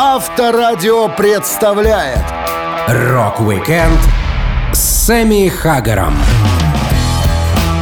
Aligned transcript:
Авторадио 0.00 1.08
представляет 1.08 2.24
Рок-викенд 2.86 3.98
с 4.72 5.06
Сэмми 5.06 5.48
Хаггаром. 5.48 6.14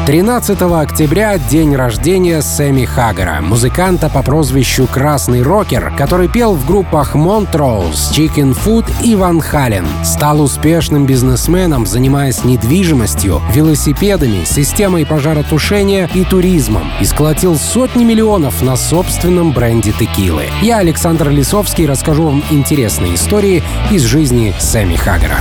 13 0.07 0.63
октября— 0.81 1.37
день 1.51 1.75
рождения 1.75 2.41
Сэмми 2.41 2.85
Хаггара, 2.85 3.41
музыканта 3.41 4.09
по 4.09 4.23
прозвищу 4.23 4.87
«Красный 4.87 5.43
рокер», 5.43 5.93
который 5.99 6.29
пел 6.29 6.55
в 6.55 6.65
группах 6.65 7.17
Montrose, 7.17 8.13
Chickenfoot 8.13 8.89
и 9.03 9.17
Van 9.17 9.41
Halen. 9.41 9.85
Стал 10.05 10.41
успешным 10.41 11.07
бизнесменом, 11.07 11.87
занимаясь 11.87 12.45
недвижимостью, 12.45 13.43
велосипедами, 13.53 14.45
системой 14.45 15.05
пожаротушения 15.05 16.09
и 16.15 16.23
туризмом. 16.23 16.85
И 17.01 17.05
сколотил 17.05 17.57
сотни 17.57 18.05
миллионов 18.05 18.63
на 18.63 18.77
собственном 18.77 19.51
бренде 19.51 19.91
текилы. 19.91 20.45
Я, 20.63 20.79
Александр 20.79 21.31
Лисовский, 21.31 21.85
расскажу 21.85 22.27
вам 22.27 22.45
интересные 22.53 23.17
истории 23.17 23.61
из 23.91 24.03
жизни 24.03 24.55
Сэмми 24.61 24.95
Хаггара. 24.95 25.41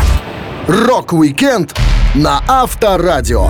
Рок-викенд 0.68 1.76
на 2.16 2.42
Авторадио. 2.48 3.50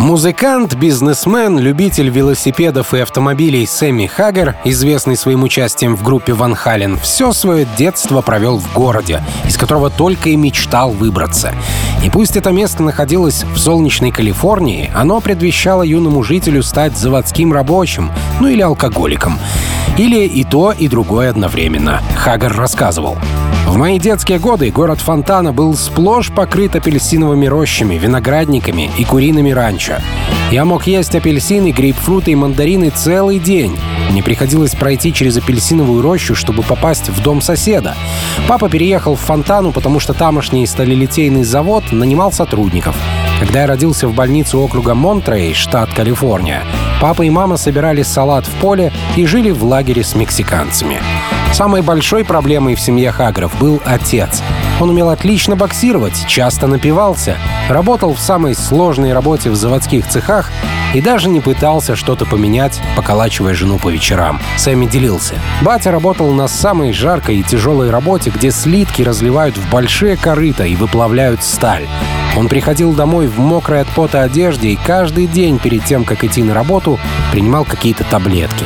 Музыкант, 0.00 0.74
бизнесмен, 0.74 1.58
любитель 1.58 2.10
велосипедов 2.10 2.94
и 2.94 2.98
автомобилей 2.98 3.64
Сэмми 3.64 4.06
Хаггер, 4.06 4.56
известный 4.64 5.16
своим 5.16 5.44
участием 5.44 5.96
в 5.96 6.02
группе 6.02 6.32
Van 6.32 6.54
Halen, 6.54 6.98
все 6.98 7.32
свое 7.32 7.66
детство 7.78 8.20
провел 8.20 8.58
в 8.58 8.72
городе, 8.74 9.22
из 9.46 9.56
которого 9.56 9.90
только 9.90 10.30
и 10.30 10.36
мечтал 10.36 10.90
выбраться. 10.90 11.54
И 12.04 12.10
пусть 12.10 12.36
это 12.36 12.50
место 12.50 12.82
находилось 12.82 13.44
в 13.44 13.58
солнечной 13.58 14.10
Калифорнии, 14.10 14.90
оно 14.94 15.20
предвещало 15.20 15.82
юному 15.82 16.22
жителю 16.24 16.62
стать 16.64 16.98
заводским 16.98 17.52
рабочим, 17.52 18.10
ну 18.40 18.48
или 18.48 18.62
алкоголиком. 18.62 19.38
Или 19.96 20.26
и 20.26 20.42
то, 20.42 20.72
и 20.72 20.88
другое 20.88 21.30
одновременно. 21.30 22.02
Хаггер 22.16 22.52
рассказывал. 22.52 23.16
В 23.66 23.76
мои 23.76 23.98
детские 23.98 24.38
годы 24.38 24.70
город 24.70 25.00
Фонтана 25.00 25.52
был 25.52 25.74
сплошь 25.74 26.30
покрыт 26.30 26.76
апельсиновыми 26.76 27.46
рощами, 27.46 27.94
виноградниками 27.94 28.90
и 28.98 29.04
куриными 29.04 29.50
ранчо. 29.50 29.83
Я 30.50 30.64
мог 30.64 30.86
есть 30.86 31.14
апельсины, 31.14 31.72
грейпфруты 31.72 32.30
и 32.30 32.34
мандарины 32.34 32.90
целый 32.90 33.38
день. 33.38 33.76
Мне 34.10 34.22
приходилось 34.22 34.74
пройти 34.74 35.12
через 35.12 35.36
апельсиновую 35.36 36.02
рощу, 36.02 36.34
чтобы 36.34 36.62
попасть 36.62 37.08
в 37.08 37.22
дом 37.22 37.40
соседа. 37.40 37.96
Папа 38.46 38.68
переехал 38.68 39.16
в 39.16 39.20
Фонтану, 39.20 39.72
потому 39.72 40.00
что 40.00 40.14
тамошний 40.14 40.66
сталелитейный 40.66 41.44
завод 41.44 41.84
нанимал 41.90 42.30
сотрудников. 42.32 42.96
Когда 43.40 43.62
я 43.62 43.66
родился 43.66 44.06
в 44.06 44.14
больнице 44.14 44.56
округа 44.56 44.94
Монтрей, 44.94 45.54
штат 45.54 45.92
Калифорния, 45.92 46.62
папа 47.00 47.22
и 47.22 47.30
мама 47.30 47.56
собирали 47.56 48.02
салат 48.02 48.46
в 48.46 48.52
поле 48.60 48.92
и 49.16 49.26
жили 49.26 49.50
в 49.50 49.64
лагере 49.64 50.04
с 50.04 50.14
мексиканцами. 50.14 51.00
Самой 51.52 51.82
большой 51.82 52.24
проблемой 52.24 52.74
в 52.74 52.80
семье 52.80 53.10
Хагров 53.10 53.58
был 53.58 53.80
отец. 53.84 54.42
Он 54.80 54.90
умел 54.90 55.10
отлично 55.10 55.56
боксировать, 55.56 56.26
часто 56.26 56.66
напивался, 56.66 57.38
работал 57.68 58.12
в 58.12 58.18
самой 58.18 58.54
сложной 58.54 59.12
работе 59.12 59.50
в 59.50 59.54
заводских 59.54 60.08
цехах 60.08 60.50
и 60.94 61.00
даже 61.00 61.28
не 61.28 61.40
пытался 61.40 61.96
что-то 61.96 62.26
поменять, 62.26 62.80
поколачивая 62.96 63.54
жену 63.54 63.78
по 63.78 63.88
вечерам. 63.88 64.40
Сэмми 64.56 64.86
делился. 64.86 65.34
Батя 65.62 65.90
работал 65.90 66.32
на 66.32 66.48
самой 66.48 66.92
жаркой 66.92 67.38
и 67.38 67.42
тяжелой 67.42 67.90
работе, 67.90 68.30
где 68.30 68.50
слитки 68.50 69.02
разливают 69.02 69.56
в 69.56 69.70
большие 69.70 70.16
корыта 70.16 70.64
и 70.64 70.76
выплавляют 70.76 71.42
сталь. 71.42 71.86
Он 72.36 72.48
приходил 72.48 72.92
домой 72.92 73.26
в 73.28 73.38
мокрой 73.38 73.80
от 73.80 73.88
пота 73.88 74.22
одежде 74.22 74.70
и 74.70 74.76
каждый 74.76 75.26
день 75.26 75.58
перед 75.58 75.84
тем, 75.84 76.04
как 76.04 76.24
идти 76.24 76.42
на 76.42 76.52
работу, 76.52 76.98
принимал 77.32 77.64
какие-то 77.64 78.04
таблетки. 78.04 78.64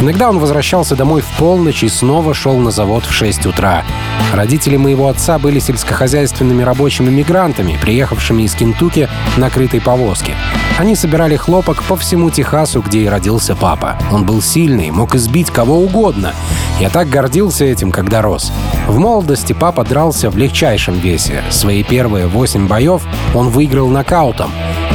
Иногда 0.00 0.30
он 0.30 0.38
возвращался 0.38 0.94
домой 0.94 1.22
в 1.22 1.38
полночь 1.38 1.82
и 1.82 1.88
снова 1.88 2.32
шел 2.32 2.56
на 2.58 2.70
завод 2.70 3.04
в 3.04 3.12
6 3.12 3.46
утра. 3.46 3.84
Родители 4.32 4.76
моего 4.76 5.08
отца 5.08 5.38
были 5.38 5.58
сельскохозяйственными 5.58 6.62
рабочими 6.62 7.10
мигрантами, 7.10 7.78
приехавшими 7.80 8.44
из 8.44 8.54
Кентукки 8.54 9.08
на 9.36 9.50
крытой 9.50 9.80
повозке. 9.80 10.36
Они 10.78 10.94
собирали 10.94 11.34
хлопок 11.34 11.82
по 11.82 11.96
всему 11.96 12.30
Техасу, 12.30 12.80
где 12.80 13.00
и 13.00 13.08
родился 13.08 13.56
папа. 13.56 13.98
Он 14.12 14.24
был 14.24 14.40
сильный, 14.40 14.92
мог 14.92 15.16
избить 15.16 15.50
кого 15.50 15.80
угодно. 15.80 16.32
Я 16.78 16.88
так 16.88 17.08
гордился 17.08 17.64
этим, 17.64 17.90
когда 17.90 18.22
рос. 18.22 18.52
В 18.86 18.96
молодости 18.96 19.54
папа 19.54 19.84
дрался 19.84 20.30
в 20.30 20.36
легчайшем 20.36 20.94
весе. 20.94 21.42
Свои 21.50 21.82
первые 21.82 22.28
восемь 22.28 22.68
боев 22.68 23.02
он 23.34 23.48
выиграл 23.48 23.88
нокаутом. 23.88 24.52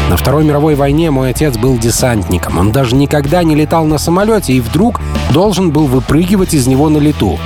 На 0.09 0.15
Второй 0.15 0.45
мировой 0.45 0.75
войне 0.75 1.11
мой 1.11 1.31
отец 1.31 1.57
был 1.57 1.77
десантником. 1.77 2.57
Он 2.57 2.71
даже 2.71 2.95
никогда 2.95 3.43
не 3.43 3.53
летал 3.53 3.83
на 3.83 3.97
самолете 3.97 4.53
и 4.53 4.61
вдруг 4.61 5.01
должен 5.31 5.71
был 5.71 5.87
выпрыгивать 5.87 6.53
из 6.53 6.65
него 6.65 6.87
на 6.87 6.99
лету. 6.99 7.37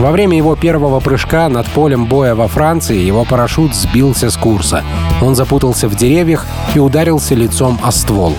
Во 0.00 0.12
время 0.12 0.34
его 0.34 0.56
первого 0.56 0.98
прыжка 0.98 1.50
над 1.50 1.66
полем 1.66 2.06
боя 2.06 2.34
во 2.34 2.48
Франции 2.48 2.96
его 2.96 3.26
парашют 3.26 3.74
сбился 3.74 4.30
с 4.30 4.36
курса. 4.38 4.82
Он 5.20 5.34
запутался 5.34 5.90
в 5.90 5.94
деревьях 5.94 6.46
и 6.74 6.78
ударился 6.78 7.34
лицом 7.34 7.78
о 7.82 7.92
ствол. 7.92 8.34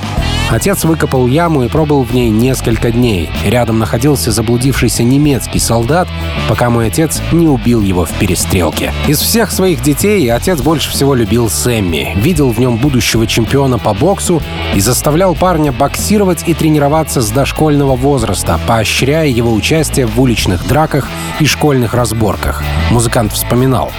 Отец 0.51 0.84
выкопал 0.84 1.28
яму 1.28 1.63
и 1.63 1.69
пробыл 1.69 2.03
в 2.03 2.13
ней 2.13 2.29
несколько 2.29 2.91
дней. 2.91 3.29
Рядом 3.45 3.79
находился 3.79 4.31
заблудившийся 4.31 5.01
немецкий 5.01 5.59
солдат, 5.59 6.09
пока 6.50 6.69
мой 6.69 6.88
отец 6.88 7.22
не 7.31 7.47
убил 7.47 7.81
его 7.81 8.03
в 8.03 8.12
перестрелке. 8.19 8.94
Из 9.07 9.19
всех 9.19 9.50
своих 9.50 9.81
детей 9.81 10.29
отец 10.29 10.61
больше 10.61 10.91
всего 10.91 11.16
любил 11.16 11.50
Сэмми, 11.50 12.17
видел 12.17 12.51
в 12.51 12.59
нем 12.59 12.75
будущего 12.75 13.25
чемпиона 13.25 13.79
по 13.79 13.94
боксу 13.94 14.44
и 14.75 14.81
заставлял 14.81 15.35
парня 15.35 15.72
боксировать 15.72 16.44
и 16.45 16.53
тренироваться 16.53 17.22
с 17.22 17.31
дошкольного 17.31 17.95
возраста, 17.95 18.59
поощряя 18.67 19.28
его 19.28 19.53
участие 19.53 20.06
в 20.06 20.19
уличных 20.19 20.67
драках 20.67 21.07
и 21.40 21.45
школьных 21.45 21.94
разборках. 21.94 22.61
Музыкант 22.91 23.31
вспоминал. 23.31 23.94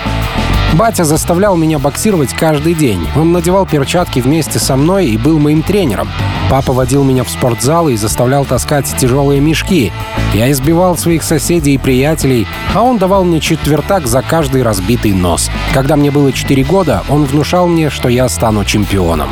Батя 0.74 1.04
заставлял 1.04 1.54
меня 1.54 1.78
боксировать 1.78 2.32
каждый 2.32 2.74
день. 2.74 3.06
Он 3.14 3.32
надевал 3.32 3.66
перчатки 3.66 4.20
вместе 4.20 4.58
со 4.58 4.76
мной 4.76 5.06
и 5.06 5.18
был 5.18 5.38
моим 5.38 5.62
тренером. 5.62 6.08
Папа 6.50 6.72
водил 6.72 7.04
меня 7.04 7.24
в 7.24 7.30
спортзал 7.30 7.88
и 7.88 7.96
заставлял 7.96 8.46
таскать 8.46 8.86
тяжелые 8.98 9.40
мешки. 9.40 9.92
Я 10.32 10.50
избивал 10.50 10.96
своих 10.96 11.22
соседей 11.22 11.74
и 11.74 11.78
приятелей, 11.78 12.46
а 12.74 12.82
он 12.82 12.96
давал 12.96 13.24
мне 13.24 13.40
четвертак 13.40 14.06
за 14.06 14.22
каждый 14.22 14.62
разбитый 14.62 15.12
нос. 15.12 15.50
Когда 15.74 15.96
мне 15.96 16.10
было 16.10 16.32
4 16.32 16.64
года, 16.64 17.02
он 17.10 17.24
внушал 17.24 17.68
мне, 17.68 17.90
что 17.90 18.08
я 18.08 18.28
стану 18.30 18.64
чемпионом. 18.64 19.28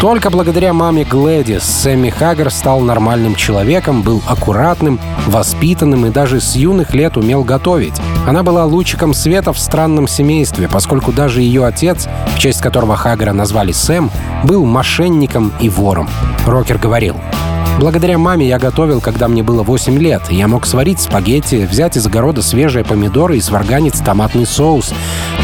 Только 0.00 0.30
благодаря 0.30 0.72
маме 0.72 1.04
Глэдис 1.04 1.64
Сэмми 1.64 2.10
Хаггер 2.10 2.50
стал 2.50 2.80
нормальным 2.80 3.34
человеком, 3.34 4.02
был 4.02 4.22
аккуратным, 4.28 5.00
воспитанным 5.26 6.06
и 6.06 6.10
даже 6.10 6.40
с 6.40 6.54
юных 6.54 6.94
лет 6.94 7.16
умел 7.16 7.42
готовить. 7.42 7.94
Она 8.28 8.42
была 8.42 8.66
лучиком 8.66 9.14
света 9.14 9.54
в 9.54 9.58
странном 9.58 10.06
семействе, 10.06 10.68
поскольку 10.68 11.12
даже 11.12 11.40
ее 11.40 11.64
отец, 11.64 12.06
в 12.36 12.38
честь 12.38 12.60
которого 12.60 12.94
Хаггера 12.94 13.32
назвали 13.32 13.72
Сэм, 13.72 14.10
был 14.44 14.66
мошенником 14.66 15.50
и 15.60 15.70
вором. 15.70 16.10
Рокер 16.44 16.76
говорил, 16.76 17.16
Благодаря 17.78 18.18
маме 18.18 18.46
я 18.46 18.58
готовил, 18.58 19.00
когда 19.00 19.28
мне 19.28 19.42
было 19.42 19.62
8 19.62 19.98
лет. 19.98 20.22
Я 20.30 20.46
мог 20.48 20.66
сварить 20.66 21.00
спагетти, 21.00 21.64
взять 21.64 21.96
из 21.96 22.06
огорода 22.06 22.42
свежие 22.42 22.84
помидоры 22.84 23.38
и 23.38 23.40
сварганить 23.40 24.04
томатный 24.04 24.46
соус. 24.46 24.92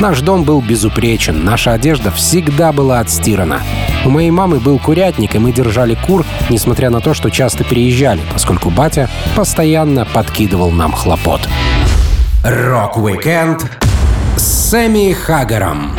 Наш 0.00 0.20
дом 0.20 0.42
был 0.42 0.60
безупречен, 0.60 1.42
наша 1.44 1.72
одежда 1.72 2.10
всегда 2.10 2.72
была 2.72 2.98
отстирана. 2.98 3.60
У 4.04 4.10
моей 4.10 4.30
мамы 4.30 4.58
был 4.58 4.78
курятник, 4.78 5.36
и 5.36 5.38
мы 5.38 5.52
держали 5.52 5.96
кур, 6.06 6.26
несмотря 6.50 6.90
на 6.90 7.00
то, 7.00 7.14
что 7.14 7.30
часто 7.30 7.64
переезжали, 7.64 8.20
поскольку 8.32 8.68
батя 8.68 9.08
постоянно 9.36 10.04
подкидывал 10.04 10.70
нам 10.70 10.92
хлопот. 10.92 11.48
Рок-викенд 12.44 13.64
с 14.36 14.68
Сэмми 14.68 15.14
Хаггаром 15.14 15.96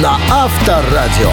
на 0.00 0.16
Авторадио. 0.30 1.32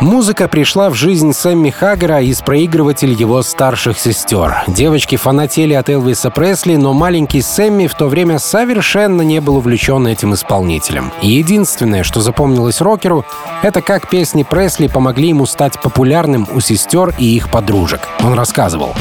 Музыка 0.00 0.46
пришла 0.46 0.90
в 0.90 0.94
жизнь 0.94 1.32
Сэмми 1.32 1.70
Хаггера 1.70 2.20
из 2.20 2.40
проигрыватель 2.40 3.12
его 3.12 3.42
старших 3.42 3.98
сестер. 3.98 4.62
Девочки 4.68 5.16
фанатели 5.16 5.74
от 5.74 5.90
Элвиса 5.90 6.30
Пресли, 6.30 6.76
но 6.76 6.92
маленький 6.92 7.42
Сэмми 7.42 7.88
в 7.88 7.96
то 7.96 8.06
время 8.06 8.38
совершенно 8.38 9.22
не 9.22 9.40
был 9.40 9.56
увлечен 9.56 10.06
этим 10.06 10.34
исполнителем. 10.34 11.12
И 11.20 11.30
единственное, 11.30 12.04
что 12.04 12.20
запомнилось 12.20 12.80
рокеру, 12.80 13.24
это 13.64 13.82
как 13.82 14.08
песни 14.08 14.44
Пресли 14.44 14.86
помогли 14.86 15.30
ему 15.30 15.46
стать 15.46 15.82
популярным 15.82 16.46
у 16.54 16.60
сестер 16.60 17.12
и 17.18 17.24
их 17.24 17.50
подружек. 17.50 18.02
Он 18.20 18.34
рассказывал. 18.34 18.94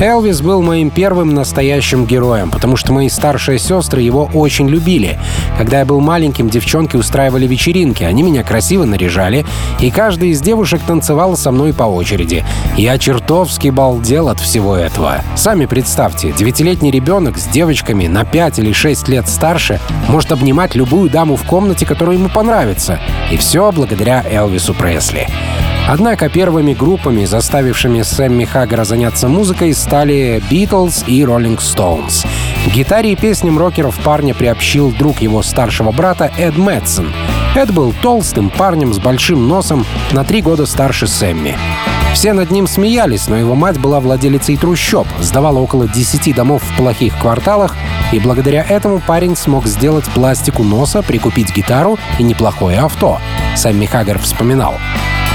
Элвис 0.00 0.40
был 0.40 0.62
моим 0.62 0.90
первым 0.90 1.34
настоящим 1.34 2.06
героем, 2.06 2.50
потому 2.50 2.76
что 2.76 2.92
мои 2.92 3.08
старшие 3.08 3.58
сестры 3.58 4.00
его 4.00 4.28
очень 4.34 4.68
любили. 4.68 5.18
Когда 5.56 5.80
я 5.80 5.84
был 5.84 6.00
маленьким, 6.00 6.48
девчонки 6.48 6.96
устраивали 6.96 7.46
вечеринки, 7.46 8.02
они 8.02 8.22
меня 8.22 8.42
красиво 8.42 8.84
наряжали, 8.84 9.44
и 9.80 9.90
каждый 9.90 10.30
из 10.30 10.40
девушек 10.40 10.80
танцевал 10.86 11.36
со 11.36 11.52
мной 11.52 11.72
по 11.72 11.84
очереди. 11.84 12.44
Я 12.76 12.98
чертовски 12.98 13.68
балдел 13.68 14.28
от 14.28 14.40
всего 14.40 14.74
этого. 14.76 15.22
Сами 15.36 15.66
представьте, 15.66 16.32
девятилетний 16.32 16.90
ребенок 16.90 17.38
с 17.38 17.46
девочками 17.46 18.06
на 18.06 18.24
5 18.24 18.58
или 18.58 18.72
6 18.72 19.08
лет 19.08 19.28
старше 19.28 19.78
может 20.08 20.32
обнимать 20.32 20.74
любую 20.74 21.10
даму 21.10 21.36
в 21.36 21.44
комнате, 21.44 21.86
которая 21.86 22.16
ему 22.16 22.28
понравится. 22.28 22.98
И 23.30 23.36
все 23.36 23.70
благодаря 23.70 24.24
Элвису 24.28 24.74
Пресли. 24.74 25.28
Однако 25.88 26.28
первыми 26.28 26.74
группами, 26.74 27.24
заставившими 27.24 28.02
Сэмми 28.02 28.44
Хаггера 28.44 28.84
заняться 28.84 29.28
музыкой, 29.28 29.74
стали 29.74 30.42
Beatles 30.50 31.04
и 31.06 31.22
Rolling 31.22 31.58
Stones. 31.58 32.26
Гитаре 32.72 33.12
и 33.12 33.16
песням 33.16 33.58
рокеров 33.58 33.98
парня 33.98 34.34
приобщил 34.34 34.92
друг 34.92 35.20
его 35.20 35.42
старшего 35.42 35.90
брата 35.90 36.30
Эд 36.38 36.56
Мэтсон. 36.56 37.12
Эд 37.54 37.72
был 37.72 37.92
толстым 38.00 38.48
парнем 38.48 38.94
с 38.94 38.98
большим 38.98 39.48
носом, 39.48 39.84
на 40.12 40.24
три 40.24 40.40
года 40.40 40.64
старше 40.66 41.06
Сэмми. 41.06 41.56
Все 42.14 42.34
над 42.34 42.50
ним 42.50 42.66
смеялись, 42.66 43.26
но 43.28 43.36
его 43.36 43.54
мать 43.54 43.78
была 43.78 43.98
владелицей 43.98 44.56
трущоб, 44.56 45.06
сдавала 45.20 45.58
около 45.58 45.88
10 45.88 46.34
домов 46.34 46.62
в 46.62 46.76
плохих 46.76 47.18
кварталах, 47.18 47.74
и 48.12 48.20
благодаря 48.20 48.62
этому 48.62 49.00
парень 49.00 49.34
смог 49.34 49.66
сделать 49.66 50.04
пластику 50.06 50.62
носа, 50.62 51.02
прикупить 51.02 51.54
гитару 51.54 51.98
и 52.18 52.22
неплохое 52.22 52.78
авто. 52.78 53.18
Сэмми 53.56 53.86
Хаггер 53.86 54.18
вспоминал. 54.18 54.74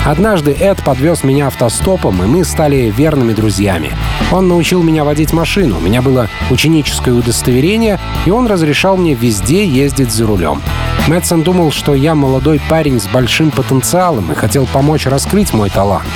Однажды 0.07 0.53
Эд 0.53 0.81
подвез 0.85 1.25
меня 1.25 1.47
автостопом, 1.47 2.23
и 2.23 2.27
мы 2.27 2.45
стали 2.45 2.93
верными 2.95 3.33
друзьями. 3.33 3.91
Он 4.31 4.47
научил 4.47 4.81
меня 4.81 5.03
водить 5.03 5.33
машину, 5.33 5.79
у 5.79 5.81
меня 5.81 6.01
было 6.01 6.29
ученическое 6.49 7.13
удостоверение, 7.13 7.99
и 8.25 8.31
он 8.31 8.47
разрешал 8.47 8.95
мне 8.95 9.15
везде 9.15 9.67
ездить 9.67 10.13
за 10.13 10.25
рулем. 10.25 10.61
Мэтсон 11.09 11.43
думал, 11.43 11.73
что 11.73 11.93
я 11.93 12.15
молодой 12.15 12.61
парень 12.69 13.01
с 13.01 13.07
большим 13.07 13.51
потенциалом 13.51 14.31
и 14.31 14.35
хотел 14.35 14.65
помочь 14.65 15.05
раскрыть 15.07 15.53
мой 15.53 15.69
талант. 15.69 16.07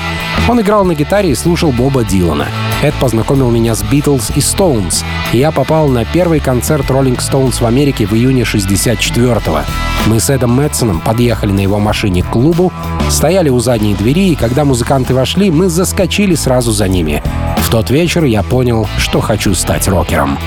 Он 0.47 0.59
играл 0.59 0.85
на 0.85 0.95
гитаре 0.95 1.31
и 1.31 1.35
слушал 1.35 1.71
Боба 1.71 2.03
Дилана. 2.03 2.47
Эд 2.81 2.93
познакомил 2.95 3.51
меня 3.51 3.75
с 3.75 3.83
Битлз 3.83 4.31
и 4.31 4.39
Stones, 4.39 5.03
и 5.33 5.38
я 5.38 5.51
попал 5.51 5.88
на 5.88 6.03
первый 6.05 6.39
концерт 6.39 6.89
Rolling 6.89 7.19
Stones 7.19 7.61
в 7.61 7.65
Америке 7.65 8.07
в 8.07 8.13
июне 8.13 8.43
64-го. 8.43 9.59
Мы 10.07 10.19
с 10.19 10.29
Эдом 10.29 10.51
Мэтсоном 10.53 10.99
подъехали 10.99 11.51
на 11.51 11.59
его 11.59 11.77
машине 11.79 12.23
к 12.23 12.29
клубу, 12.29 12.73
стояли 13.09 13.49
у 13.49 13.59
задней 13.59 13.80
двери, 13.89 14.29
и 14.29 14.35
когда 14.35 14.63
музыканты 14.65 15.13
вошли, 15.13 15.51
мы 15.51 15.69
заскочили 15.69 16.35
сразу 16.35 16.71
за 16.71 16.87
ними. 16.87 17.21
В 17.57 17.69
тот 17.69 17.89
вечер 17.89 18.23
я 18.23 18.43
понял, 18.43 18.87
что 18.97 19.19
хочу 19.19 19.53
стать 19.53 19.87
рокером. 19.87 20.37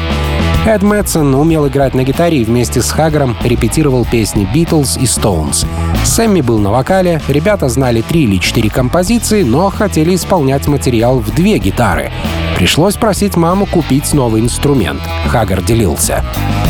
Эд 0.66 0.82
Мэтсон 0.82 1.34
умел 1.34 1.68
играть 1.68 1.92
на 1.94 2.04
гитаре 2.04 2.38
и 2.38 2.44
вместе 2.44 2.80
с 2.80 2.90
Хаггером 2.90 3.36
репетировал 3.44 4.06
песни 4.06 4.48
Beatles 4.50 4.98
и 4.98 5.04
Stones. 5.04 5.66
Сэмми 6.04 6.40
был 6.40 6.58
на 6.58 6.70
вокале, 6.70 7.20
ребята 7.28 7.68
знали 7.68 8.00
три 8.00 8.24
или 8.24 8.38
четыре 8.38 8.70
композиции, 8.70 9.42
но 9.42 9.68
хотели 9.68 10.14
исполнять 10.14 10.66
материал 10.66 11.18
в 11.18 11.34
две 11.34 11.58
гитары. 11.58 12.10
Пришлось 12.56 12.96
просить 12.96 13.36
маму 13.36 13.66
купить 13.66 14.14
новый 14.14 14.40
инструмент. 14.40 15.02
Хаггер 15.26 15.60
делился. 15.62 16.24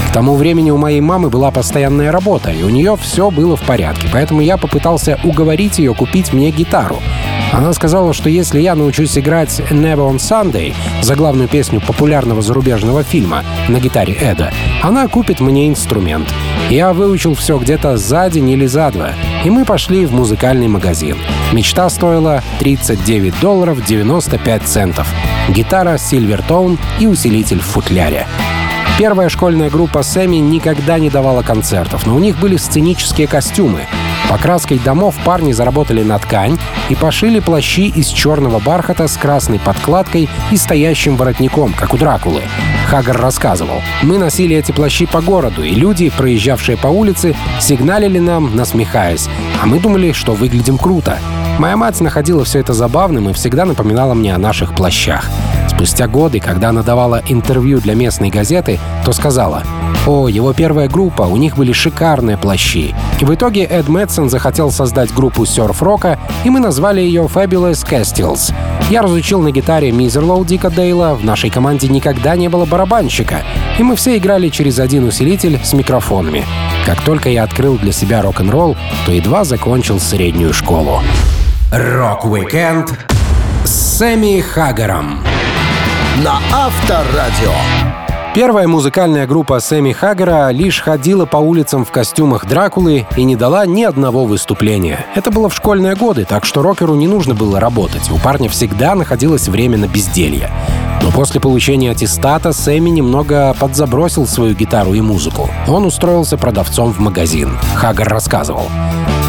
К 0.08 0.12
тому 0.12 0.34
времени 0.34 0.72
у 0.72 0.76
моей 0.76 1.00
мамы 1.00 1.30
была 1.30 1.52
постоянная 1.52 2.10
работа, 2.10 2.50
и 2.50 2.64
у 2.64 2.70
нее 2.70 2.96
все 3.00 3.30
было 3.30 3.56
в 3.56 3.62
порядке, 3.62 4.08
поэтому 4.12 4.40
я 4.40 4.56
попытался 4.56 5.20
уговорить 5.22 5.78
ее 5.78 5.94
купить 5.94 6.32
мне 6.32 6.50
гитару. 6.50 6.98
Она 7.54 7.72
сказала, 7.72 8.12
что 8.12 8.28
если 8.28 8.60
я 8.60 8.74
научусь 8.74 9.16
играть 9.16 9.60
«Never 9.70 10.10
on 10.10 10.16
Sunday», 10.16 10.74
заглавную 11.02 11.48
песню 11.48 11.80
популярного 11.80 12.42
зарубежного 12.42 13.04
фильма, 13.04 13.44
на 13.68 13.78
гитаре 13.78 14.12
Эда, 14.12 14.52
она 14.82 15.06
купит 15.06 15.38
мне 15.38 15.68
инструмент. 15.68 16.28
Я 16.68 16.92
выучил 16.92 17.34
все 17.36 17.56
где-то 17.56 17.96
за 17.96 18.28
день 18.28 18.50
или 18.50 18.66
за 18.66 18.90
два, 18.90 19.10
и 19.44 19.50
мы 19.50 19.64
пошли 19.64 20.04
в 20.04 20.12
музыкальный 20.12 20.66
магазин. 20.66 21.16
Мечта 21.52 21.88
стоила 21.90 22.42
39 22.58 23.38
долларов 23.40 23.84
95 23.84 24.62
центов. 24.64 25.06
Гитара 25.48 25.94
Silvertone 25.94 26.76
и 26.98 27.06
усилитель 27.06 27.60
в 27.60 27.66
футляре. 27.66 28.26
Первая 28.98 29.28
школьная 29.28 29.70
группа 29.70 30.02
Сэмми 30.02 30.36
никогда 30.36 30.98
не 30.98 31.08
давала 31.08 31.42
концертов, 31.42 32.04
но 32.04 32.16
у 32.16 32.18
них 32.18 32.36
были 32.38 32.56
сценические 32.56 33.28
костюмы. 33.28 33.86
Покраской 34.28 34.78
домов 34.78 35.14
парни 35.24 35.52
заработали 35.52 36.02
на 36.02 36.18
ткань 36.18 36.58
и 36.88 36.94
пошили 36.94 37.40
плащи 37.40 37.88
из 37.88 38.08
черного 38.08 38.58
бархата 38.58 39.06
с 39.06 39.16
красной 39.16 39.58
подкладкой 39.58 40.28
и 40.50 40.56
стоящим 40.56 41.16
воротником, 41.16 41.72
как 41.72 41.94
у 41.94 41.96
Дракулы. 41.96 42.42
Хагар 42.88 43.20
рассказывал. 43.20 43.82
«Мы 44.02 44.18
носили 44.18 44.56
эти 44.56 44.72
плащи 44.72 45.06
по 45.06 45.20
городу, 45.20 45.62
и 45.62 45.74
люди, 45.74 46.10
проезжавшие 46.16 46.76
по 46.76 46.88
улице, 46.88 47.34
сигналили 47.60 48.18
нам, 48.18 48.54
насмехаясь. 48.54 49.28
А 49.62 49.66
мы 49.66 49.80
думали, 49.80 50.12
что 50.12 50.32
выглядим 50.32 50.78
круто. 50.78 51.18
Моя 51.58 51.76
мать 51.76 52.00
находила 52.00 52.44
все 52.44 52.58
это 52.58 52.72
забавным 52.72 53.30
и 53.30 53.32
всегда 53.32 53.64
напоминала 53.64 54.14
мне 54.14 54.34
о 54.34 54.38
наших 54.38 54.74
плащах. 54.74 55.30
Спустя 55.68 56.06
годы, 56.06 56.40
когда 56.40 56.70
она 56.70 56.82
давала 56.82 57.22
интервью 57.28 57.80
для 57.80 57.94
местной 57.94 58.30
газеты, 58.30 58.78
то 59.04 59.12
сказала, 59.12 59.62
«О, 60.06 60.28
его 60.28 60.52
первая 60.52 60.88
группа, 60.88 61.22
у 61.22 61.36
них 61.36 61.56
были 61.56 61.72
шикарные 61.72 62.36
плащи». 62.36 62.94
И 63.20 63.24
в 63.24 63.34
итоге 63.34 63.64
Эд 63.64 63.88
Мэтсон 63.88 64.28
захотел 64.28 64.70
создать 64.70 65.12
группу 65.12 65.46
серф-рока, 65.46 66.18
и 66.44 66.50
мы 66.50 66.60
назвали 66.60 67.00
ее 67.00 67.22
Fabulous 67.22 67.86
Castilles. 67.88 68.52
Я 68.90 69.02
разучил 69.02 69.40
на 69.40 69.50
гитаре 69.50 69.92
Misirlou 69.92 70.44
Дика 70.44 70.70
Дейла, 70.70 71.14
в 71.14 71.24
нашей 71.24 71.50
команде 71.50 71.88
никогда 71.88 72.36
не 72.36 72.48
было 72.48 72.66
барабанщика, 72.66 73.42
и 73.78 73.82
мы 73.82 73.96
все 73.96 74.16
играли 74.18 74.50
через 74.50 74.78
один 74.78 75.04
усилитель 75.04 75.58
с 75.64 75.72
микрофонами. 75.72 76.44
Как 76.84 77.00
только 77.00 77.30
я 77.30 77.44
открыл 77.44 77.78
для 77.78 77.92
себя 77.92 78.20
рок-н-ролл, 78.20 78.76
то 79.06 79.12
едва 79.12 79.44
закончил 79.44 79.98
среднюю 79.98 80.52
школу. 80.52 81.00
Рок-викенд 81.72 82.92
с 83.64 83.96
Сэмми 83.98 84.40
Хаггером 84.40 85.20
на 86.22 86.38
Авторадио. 86.52 87.52
Первая 88.34 88.68
музыкальная 88.68 89.26
группа 89.26 89.58
Сэмми 89.58 89.92
Хаггера 89.92 90.50
лишь 90.50 90.80
ходила 90.80 91.24
по 91.24 91.38
улицам 91.38 91.84
в 91.84 91.90
костюмах 91.90 92.46
Дракулы 92.46 93.06
и 93.16 93.24
не 93.24 93.36
дала 93.36 93.66
ни 93.66 93.82
одного 93.84 94.24
выступления. 94.24 95.06
Это 95.14 95.30
было 95.30 95.48
в 95.48 95.54
школьные 95.54 95.96
годы, 95.96 96.24
так 96.24 96.44
что 96.44 96.62
рокеру 96.62 96.94
не 96.94 97.08
нужно 97.08 97.34
было 97.34 97.58
работать. 97.58 98.10
У 98.10 98.18
парня 98.18 98.48
всегда 98.48 98.94
находилось 98.94 99.48
время 99.48 99.78
на 99.78 99.86
безделье. 99.86 100.50
Но 101.02 101.10
после 101.10 101.40
получения 101.40 101.90
аттестата 101.90 102.52
Сэмми 102.52 102.90
немного 102.90 103.54
подзабросил 103.58 104.26
свою 104.26 104.54
гитару 104.54 104.94
и 104.94 105.00
музыку. 105.00 105.48
Он 105.66 105.84
устроился 105.84 106.36
продавцом 106.36 106.92
в 106.92 106.98
магазин. 107.00 107.56
Хаггер 107.74 108.08
рассказывал. 108.08 108.68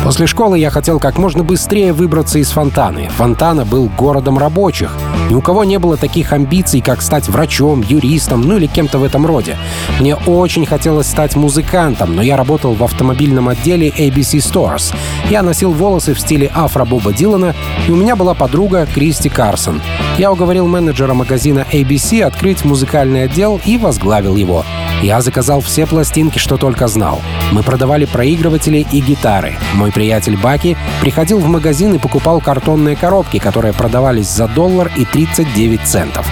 После 0.05 0.27
школы 0.27 0.59
я 0.59 0.69
хотел 0.69 0.99
как 0.99 1.17
можно 1.17 1.43
быстрее 1.43 1.91
выбраться 1.91 2.37
из 2.37 2.51
Фонтаны. 2.51 3.09
Фонтана 3.17 3.65
был 3.65 3.89
городом 3.97 4.37
рабочих. 4.37 4.95
Ни 5.31 5.33
у 5.33 5.41
кого 5.41 5.63
не 5.63 5.79
было 5.79 5.97
таких 5.97 6.31
амбиций, 6.31 6.79
как 6.79 7.01
стать 7.01 7.27
врачом, 7.27 7.81
юристом, 7.81 8.41
ну 8.41 8.57
или 8.57 8.67
кем-то 8.67 8.99
в 8.99 9.03
этом 9.03 9.25
роде. 9.25 9.57
Мне 9.99 10.15
очень 10.15 10.67
хотелось 10.67 11.07
стать 11.07 11.35
музыкантом, 11.35 12.15
но 12.15 12.21
я 12.21 12.37
работал 12.37 12.75
в 12.75 12.83
автомобильном 12.83 13.49
отделе 13.49 13.89
ABC 13.89 14.37
Stores. 14.37 14.93
Я 15.31 15.41
носил 15.41 15.71
волосы 15.71 16.13
в 16.13 16.19
стиле 16.19 16.51
афро 16.53 16.85
Боба 16.85 17.11
Дилана, 17.11 17.55
и 17.87 17.91
у 17.91 17.95
меня 17.95 18.15
была 18.15 18.35
подруга 18.35 18.85
Кристи 18.93 19.29
Карсон. 19.29 19.81
Я 20.17 20.31
уговорил 20.31 20.65
менеджера 20.65 21.13
магазина 21.13 21.67
ABC 21.73 22.21
открыть 22.21 22.63
музыкальный 22.63 23.25
отдел 23.25 23.59
и 23.65 23.77
возглавил 23.77 24.37
его. 24.37 24.63
Я 25.01 25.19
заказал 25.19 25.59
все 25.59 25.85
пластинки, 25.85 26.39
что 26.39 26.55
только 26.55 26.87
знал. 26.87 27.21
Мы 27.51 27.63
продавали 27.63 28.05
проигрыватели 28.05 28.87
и 28.93 29.01
гитары. 29.01 29.55
Мой 29.73 29.91
приятель 29.91 30.37
Баки 30.37 30.77
приходил 31.01 31.39
в 31.39 31.47
магазин 31.47 31.93
и 31.93 31.99
покупал 31.99 32.39
картонные 32.39 32.95
коробки, 32.95 33.39
которые 33.39 33.73
продавались 33.73 34.29
за 34.29 34.47
доллар 34.47 34.89
и 34.95 35.03
39 35.03 35.81
центов. 35.81 36.25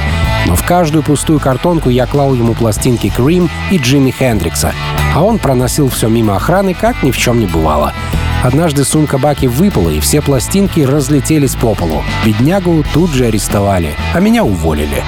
Но 0.48 0.55
в 0.55 0.65
каждую 0.65 1.03
пустую 1.03 1.41
картонку 1.41 1.89
я 1.89 2.05
клал 2.05 2.34
ему 2.34 2.53
пластинки 2.53 3.10
Крим 3.10 3.50
и 3.69 3.77
Джимми 3.77 4.12
Хендрикса, 4.12 4.74
а 5.15 5.24
он 5.24 5.39
проносил 5.39 5.89
все 5.89 6.08
мимо 6.08 6.36
охраны, 6.36 6.74
как 6.74 7.03
ни 7.03 7.12
в 7.12 7.17
чем 7.17 7.39
не 7.39 7.46
бывало. 7.46 7.93
Однажды 8.43 8.84
сумка 8.84 9.17
Баки 9.17 9.46
выпала, 9.46 9.89
и 9.89 10.00
все 10.00 10.22
пластинки 10.22 10.82
разлетелись 10.82 11.55
по 11.55 11.75
полу. 11.75 12.03
Беднягу 12.25 12.84
тут 12.93 13.12
же 13.12 13.25
арестовали, 13.25 13.96
а 14.13 14.20
меня 14.20 14.43
уволили. 14.43 15.03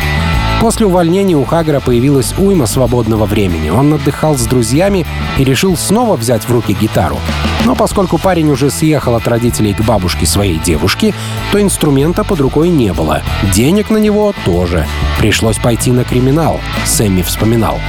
После 0.61 0.85
увольнения 0.85 1.35
у 1.35 1.43
Хагера 1.43 1.79
появилась 1.79 2.33
уйма 2.37 2.65
свободного 2.65 3.25
времени. 3.25 3.69
Он 3.69 3.93
отдыхал 3.93 4.37
с 4.37 4.45
друзьями 4.45 5.05
и 5.37 5.43
решил 5.43 5.75
снова 5.75 6.15
взять 6.15 6.43
в 6.43 6.51
руки 6.51 6.73
гитару. 6.73 7.19
Но 7.65 7.75
поскольку 7.75 8.17
парень 8.17 8.49
уже 8.49 8.69
съехал 8.69 9.15
от 9.15 9.27
родителей 9.27 9.73
к 9.73 9.81
бабушке 9.81 10.25
своей 10.25 10.57
девушки, 10.57 11.13
то 11.51 11.61
инструмента 11.61 12.23
под 12.23 12.39
рукой 12.39 12.69
не 12.69 12.93
было. 12.93 13.21
Денег 13.53 13.89
на 13.89 13.97
него 13.97 14.33
тоже. 14.45 14.87
Пришлось 15.19 15.57
пойти 15.57 15.91
на 15.91 16.03
криминал, 16.03 16.61
Сэмми 16.85 17.21
вспоминал. 17.21 17.79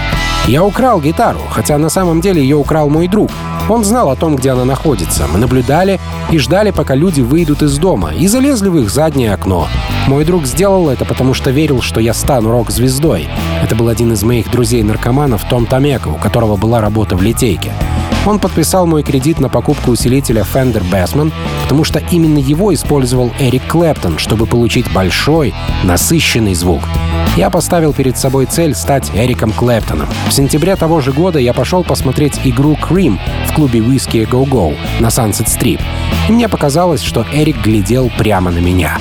Я 0.49 0.63
украл 0.63 1.01
гитару, 1.01 1.41
хотя 1.51 1.77
на 1.77 1.89
самом 1.89 2.21
деле 2.21 2.41
ее 2.41 2.55
украл 2.55 2.89
мой 2.89 3.09
друг. 3.09 3.33
Он 3.69 3.83
знал 3.83 4.11
о 4.11 4.17
том, 4.17 4.37
где 4.37 4.51
она 4.51 4.65
находится. 4.65 5.27
Мы 5.27 5.41
наблюдали 5.41 5.99
и 6.31 6.39
ждали, 6.39 6.71
пока 6.71 6.95
люди 6.95 7.21
выйдут 7.21 7.63
из 7.63 7.77
дома, 7.79 8.13
и 8.15 8.29
залезли 8.29 8.69
в 8.69 8.79
их 8.79 8.89
заднее 8.89 9.35
окно. 9.35 9.67
Мой 10.07 10.25
друг 10.25 10.47
сделал 10.47 10.89
это, 10.89 11.05
потому 11.05 11.35
что 11.35 11.51
верил, 11.51 11.83
что 11.83 11.99
я 11.99 12.15
стану 12.15 12.53
рок-звездой. 12.53 13.29
Это 13.61 13.75
был 13.75 13.89
один 13.89 14.13
из 14.13 14.23
моих 14.23 14.49
друзей-наркоманов, 14.49 15.49
Том 15.49 15.67
Томека, 15.67 16.09
у 16.09 16.15
которого 16.15 16.55
была 16.55 16.81
работа 16.81 17.17
в 17.17 17.23
литейке. 17.23 17.73
Он 18.27 18.41
подписал 18.41 18.87
мой 18.87 19.05
кредит 19.05 19.39
на 19.39 19.49
покупку 19.49 19.93
усилителя 19.93 20.43
Fender 20.43 20.83
Bassman, 20.91 21.33
потому 21.63 21.85
что 21.85 22.01
именно 22.11 22.39
его 22.39 22.75
использовал 22.75 23.31
Эрик 23.39 23.67
Клэптон, 23.69 24.19
чтобы 24.19 24.47
получить 24.47 24.93
большой, 24.93 25.55
насыщенный 25.85 26.55
звук. 26.55 26.83
Я 27.37 27.51
поставил 27.51 27.93
перед 27.93 28.19
собой 28.19 28.47
цель 28.47 28.75
стать 28.75 29.13
Эриком 29.15 29.53
Клэптоном. 29.53 30.09
В 30.29 30.33
сентябре 30.33 30.75
того 30.75 31.01
же 31.01 31.13
года 31.13 31.39
я 31.39 31.53
пошел 31.53 31.85
посмотреть 31.85 32.41
игру 32.45 32.77
Cream 32.77 33.19
в 33.47 33.55
клубе 33.55 33.79
Whiskey 33.79 34.29
Go 34.29 34.45
Go 34.45 34.77
на 35.01 35.07
Sunset 35.07 35.47
Strip. 35.47 35.81
И 36.29 36.33
мне 36.33 36.49
показалось, 36.49 37.03
что 37.03 37.25
Эрик 37.33 37.63
глядел 37.63 38.11
прямо 38.19 38.51
на 38.51 38.59
меня. 38.59 38.99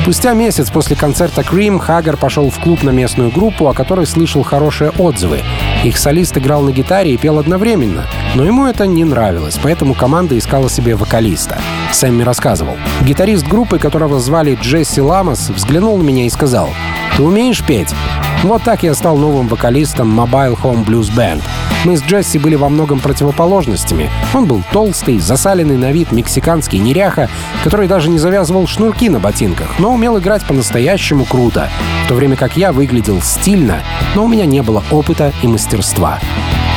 Спустя 0.00 0.32
месяц 0.32 0.70
после 0.70 0.96
концерта 0.96 1.42
Cream 1.42 1.78
Хаггар 1.78 2.16
пошел 2.16 2.48
в 2.48 2.58
клуб 2.58 2.82
на 2.82 2.90
местную 2.90 3.30
группу, 3.30 3.68
о 3.68 3.74
которой 3.74 4.06
слышал 4.06 4.42
хорошие 4.42 4.90
отзывы. 4.90 5.42
Их 5.84 5.96
солист 5.96 6.36
играл 6.36 6.62
на 6.62 6.72
гитаре 6.72 7.14
и 7.14 7.16
пел 7.16 7.38
одновременно, 7.38 8.06
но 8.34 8.44
ему 8.44 8.66
это 8.66 8.86
не 8.86 9.04
нравилось, 9.04 9.58
поэтому 9.62 9.94
команда 9.94 10.36
искала 10.36 10.68
себе 10.68 10.96
вокалиста. 10.96 11.58
Сэмми 11.92 12.24
рассказывал. 12.24 12.76
Гитарист 13.02 13.46
группы, 13.46 13.78
которого 13.78 14.18
звали 14.18 14.58
Джесси 14.60 15.00
Ламос, 15.00 15.50
взглянул 15.50 15.96
на 15.96 16.02
меня 16.02 16.26
и 16.26 16.30
сказал, 16.30 16.68
«Ты 17.16 17.22
умеешь 17.22 17.64
петь?» 17.64 17.94
Вот 18.42 18.62
так 18.62 18.82
я 18.82 18.94
стал 18.94 19.16
новым 19.16 19.48
вокалистом 19.48 20.18
Mobile 20.18 20.56
Home 20.62 20.84
Blues 20.84 21.10
Band. 21.14 21.42
Мы 21.84 21.96
с 21.96 22.02
Джесси 22.02 22.38
были 22.38 22.56
во 22.56 22.68
многом 22.68 22.98
противоположностями. 23.00 24.10
Он 24.34 24.46
был 24.46 24.62
толстый, 24.72 25.20
засаленный 25.20 25.76
на 25.76 25.92
вид 25.92 26.10
мексиканский 26.12 26.78
неряха, 26.78 27.28
который 27.62 27.86
даже 27.86 28.10
не 28.10 28.18
завязывал 28.18 28.66
шнурки 28.66 29.08
на 29.08 29.20
ботинках, 29.20 29.78
но 29.78 29.92
умел 29.92 30.18
играть 30.18 30.44
по-настоящему 30.44 31.24
круто, 31.24 31.68
в 32.04 32.08
то 32.08 32.14
время 32.14 32.36
как 32.36 32.56
я 32.56 32.72
выглядел 32.72 33.22
стильно, 33.22 33.80
но 34.14 34.24
у 34.24 34.28
меня 34.28 34.44
не 34.44 34.62
было 34.62 34.82
опыта 34.90 35.32
и 35.42 35.46
мастерства. 35.46 36.18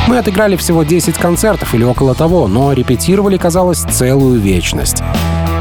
Мы 0.06 0.18
отыграли 0.18 0.56
всего 0.56 0.82
10 0.82 1.16
концертов 1.16 1.74
или 1.74 1.84
около 1.84 2.14
того, 2.14 2.46
но 2.48 2.72
репетировали, 2.72 3.36
казалось, 3.36 3.78
целую 3.78 4.40
вечность. 4.40 5.02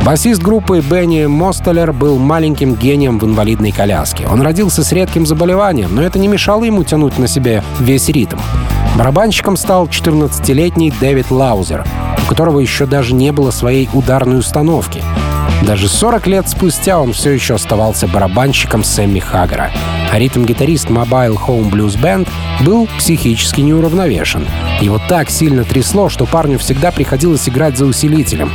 Басист 0.04 0.42
группы 0.42 0.82
Бенни 0.82 1.28
Мостелер 1.28 1.94
был 1.94 2.18
маленьким 2.18 2.74
гением 2.74 3.20
в 3.20 3.26
инвалидной 3.26 3.72
коляске. 3.72 4.28
Он 4.28 4.42
родился 4.42 4.84
с 4.84 4.92
редким 4.92 5.28
заболеванием, 5.28 5.94
но 5.94 6.02
это 6.02 6.18
не 6.18 6.28
мешало 6.28 6.64
ему 6.64 6.84
тянуть 6.84 7.20
на 7.20 7.28
себе 7.28 7.64
весь 7.80 8.10
ритм. 8.10 8.38
Барабанщиком 8.96 9.56
стал 9.56 9.88
14-летний 9.88 10.92
Дэвид 11.00 11.32
Лаузер, 11.32 11.86
у 12.24 12.28
которого 12.28 12.60
еще 12.60 12.86
даже 12.86 13.14
не 13.14 13.32
было 13.32 13.52
своей 13.52 13.90
ударной 13.94 14.40
установки. 14.40 15.04
Даже 15.64 15.88
40 15.88 16.28
лет 16.28 16.50
спустя 16.50 17.00
он 17.00 17.14
все 17.14 17.32
еще 17.32 17.56
оставался 17.56 18.08
барабанщиком 18.08 18.84
Сэмми 18.84 19.20
Хаггера, 19.20 19.72
а 20.12 20.20
ритм-гитарист 20.20 20.88
Mobile 20.88 21.38
Home 21.48 21.70
Blues 21.70 22.00
Band 22.00 22.28
был 22.62 22.88
психически 22.98 23.62
неуравновешен. 23.62 24.46
Его 24.82 25.00
так 25.08 25.30
сильно 25.30 25.64
трясло, 25.64 26.10
что 26.10 26.26
парню 26.26 26.58
всегда 26.60 26.92
приходилось 26.92 27.48
играть 27.48 27.78
за 27.78 27.86
усилителем. 27.86 28.52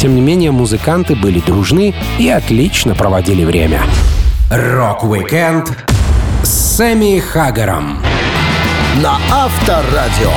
Тем 0.00 0.14
не 0.14 0.20
менее, 0.20 0.50
музыканты 0.50 1.14
были 1.14 1.40
дружны 1.40 1.94
и 2.18 2.28
отлично 2.28 2.94
проводили 2.94 3.44
время. 3.44 3.80
Рок-викенд 4.50 5.72
с 6.42 6.76
Сэмми 6.76 7.20
Хаггером 7.20 8.00
на 8.96 9.18
Авторадио. 9.30 10.32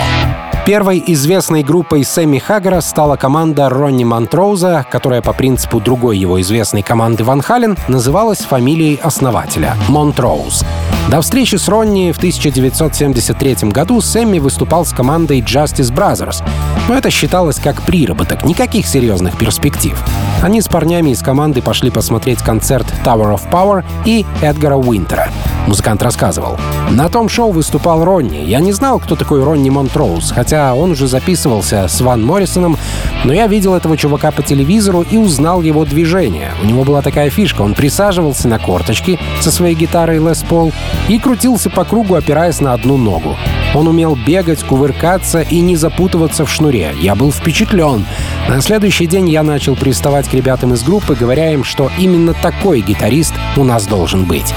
Первой 0.65 1.03
известной 1.07 1.61
группой 1.63 2.05
Сэмми 2.05 2.37
Хаггера 2.37 2.79
стала 2.79 3.17
команда 3.17 3.67
Ронни 3.67 4.05
Монтроуза, 4.05 4.85
которая 4.89 5.21
по 5.21 5.33
принципу 5.33 5.81
другой 5.81 6.17
его 6.17 6.39
известной 6.39 6.83
команды 6.83 7.25
Van 7.25 7.41
Halen 7.41 7.77
называлась 7.89 8.39
фамилией 8.39 8.97
основателя— 9.03 9.75
Montrose. 9.89 10.63
До 11.09 11.19
встречи 11.21 11.57
с 11.57 11.67
Ронни 11.67 12.13
в 12.13 12.17
1973 12.17 13.71
году 13.71 13.99
Сэмми 13.99 14.39
выступал 14.39 14.85
с 14.85 14.93
командой 14.93 15.41
Justice 15.41 15.93
Brothers, 15.93 16.41
но 16.87 16.95
это 16.95 17.09
считалось 17.09 17.59
как 17.59 17.81
приработок, 17.81 18.45
никаких 18.45 18.87
серьезных 18.87 19.37
перспектив. 19.37 20.01
Они 20.41 20.61
с 20.61 20.69
парнями 20.69 21.09
из 21.09 21.21
команды 21.21 21.61
пошли 21.61 21.89
посмотреть 21.89 22.39
концерт 22.39 22.85
Tower 23.03 23.35
of 23.35 23.49
Power 23.51 23.83
и 24.05 24.25
Эдгара 24.41 24.77
Уинтера. 24.77 25.29
Музыкант 25.67 26.03
рассказывал. 26.03 26.57
На 26.91 27.07
том 27.09 27.29
шоу 27.29 27.51
выступал 27.51 28.03
Ронни. 28.03 28.43
Я 28.45 28.59
не 28.59 28.73
знал, 28.73 28.99
кто 28.99 29.15
такой 29.15 29.43
Ронни 29.43 29.69
Монтроуз, 29.69 30.31
хотя 30.31 30.73
он 30.75 30.91
уже 30.91 31.07
записывался 31.07 31.87
с 31.87 32.01
Ван 32.01 32.23
Моррисоном, 32.23 32.77
но 33.23 33.33
я 33.33 33.47
видел 33.47 33.73
этого 33.73 33.95
чувака 33.95 34.31
по 34.31 34.43
телевизору 34.43 35.01
и 35.01 35.17
узнал 35.17 35.61
его 35.61 35.85
движение. 35.85 36.51
У 36.61 36.65
него 36.65 36.83
была 36.83 37.01
такая 37.01 37.29
фишка. 37.29 37.61
Он 37.61 37.75
присаживался 37.75 38.47
на 38.49 38.59
корточки 38.59 39.19
со 39.39 39.51
своей 39.51 39.73
гитарой 39.73 40.17
Les 40.17 40.45
Paul 40.47 40.73
и 41.07 41.17
крутился 41.17 41.69
по 41.69 41.85
кругу, 41.85 42.15
опираясь 42.15 42.59
на 42.59 42.73
одну 42.73 42.97
ногу. 42.97 43.37
Он 43.73 43.87
умел 43.87 44.15
бегать, 44.15 44.63
кувыркаться 44.63 45.41
и 45.41 45.59
не 45.61 45.77
запутываться 45.77 46.45
в 46.45 46.51
шнуре. 46.51 46.93
Я 47.01 47.15
был 47.15 47.31
впечатлен. 47.31 48.05
На 48.49 48.61
следующий 48.61 49.07
день 49.07 49.29
я 49.29 49.43
начал 49.43 49.75
приставать 49.75 50.27
к 50.27 50.33
ребятам 50.33 50.73
из 50.73 50.83
группы, 50.83 51.15
говоря 51.15 51.51
им, 51.51 51.63
что 51.63 51.89
именно 51.97 52.33
такой 52.33 52.81
гитарист 52.81 53.33
у 53.55 53.63
нас 53.63 53.87
должен 53.87 54.25
быть. 54.25 54.53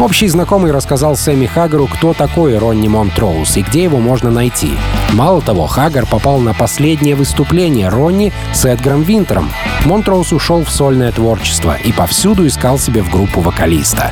Общий 0.00 0.26
знакомый 0.26 0.72
рассказал 0.72 1.16
Сэмми 1.16 1.46
Хаггару, 1.46 1.86
кто 1.86 2.12
такой 2.12 2.58
Ронни 2.58 2.88
Монтроуз 2.88 3.56
и 3.56 3.62
где 3.62 3.84
его 3.84 3.98
можно 3.98 4.30
найти. 4.30 4.72
Мало 5.12 5.40
того, 5.42 5.66
Хаггар 5.66 6.06
попал 6.06 6.40
на 6.40 6.54
последнее 6.54 7.14
выступление 7.14 7.88
Ронни 7.88 8.32
с 8.52 8.64
Эдгаром 8.64 9.02
Винтером. 9.02 9.50
Монтроуз 9.84 10.32
ушел 10.32 10.64
в 10.64 10.70
сольное 10.70 11.12
творчество 11.12 11.76
и 11.76 11.92
повсюду 11.92 12.46
искал 12.46 12.78
себе 12.78 13.02
в 13.02 13.10
группу 13.10 13.40
вокалиста. 13.40 14.10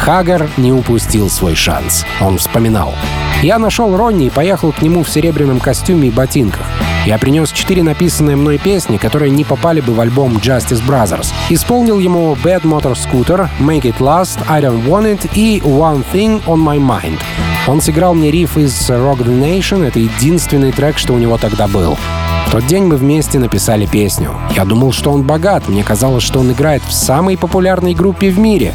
Хаггар 0.00 0.50
не 0.56 0.72
упустил 0.72 1.30
свой 1.30 1.54
шанс. 1.54 2.04
Он 2.20 2.36
вспоминал. 2.38 2.94
«Я 3.42 3.58
нашел 3.58 3.96
Ронни 3.96 4.26
и 4.26 4.30
поехал 4.30 4.72
к 4.72 4.82
нему 4.82 5.04
в 5.04 5.08
серебряном 5.08 5.60
костюме 5.60 6.08
и 6.08 6.10
ботинках. 6.10 6.66
Я 7.04 7.18
принес 7.18 7.50
четыре 7.50 7.82
написанные 7.82 8.36
мной 8.36 8.58
песни, 8.58 8.96
которые 8.96 9.30
не 9.30 9.42
попали 9.42 9.80
бы 9.80 9.92
в 9.92 10.00
альбом 10.00 10.36
Justice 10.36 10.80
Brothers. 10.86 11.32
Исполнил 11.50 11.98
ему 11.98 12.36
Bad 12.44 12.62
Motor 12.62 12.94
Scooter, 12.94 13.48
Make 13.58 13.82
It 13.82 13.98
Last, 13.98 14.38
I 14.48 14.62
Don't 14.62 14.86
Want 14.86 15.18
It 15.18 15.30
и 15.34 15.58
One 15.58 16.04
Thing 16.12 16.44
On 16.44 16.58
My 16.58 16.78
Mind. 16.78 17.18
Он 17.66 17.80
сыграл 17.80 18.14
мне 18.14 18.30
риф 18.30 18.56
из 18.56 18.88
Rock 18.88 19.18
the 19.18 19.40
Nation, 19.40 19.84
это 19.84 19.98
единственный 19.98 20.70
трек, 20.70 20.96
что 20.96 21.14
у 21.14 21.18
него 21.18 21.38
тогда 21.38 21.66
был. 21.66 21.98
В 22.46 22.52
тот 22.52 22.66
день 22.66 22.84
мы 22.84 22.96
вместе 22.96 23.40
написали 23.40 23.86
песню. 23.86 24.36
Я 24.54 24.64
думал, 24.64 24.92
что 24.92 25.10
он 25.10 25.22
богат, 25.22 25.68
мне 25.68 25.82
казалось, 25.82 26.22
что 26.22 26.38
он 26.38 26.52
играет 26.52 26.82
в 26.84 26.92
самой 26.92 27.36
популярной 27.36 27.94
группе 27.94 28.30
в 28.30 28.38
мире. 28.38 28.74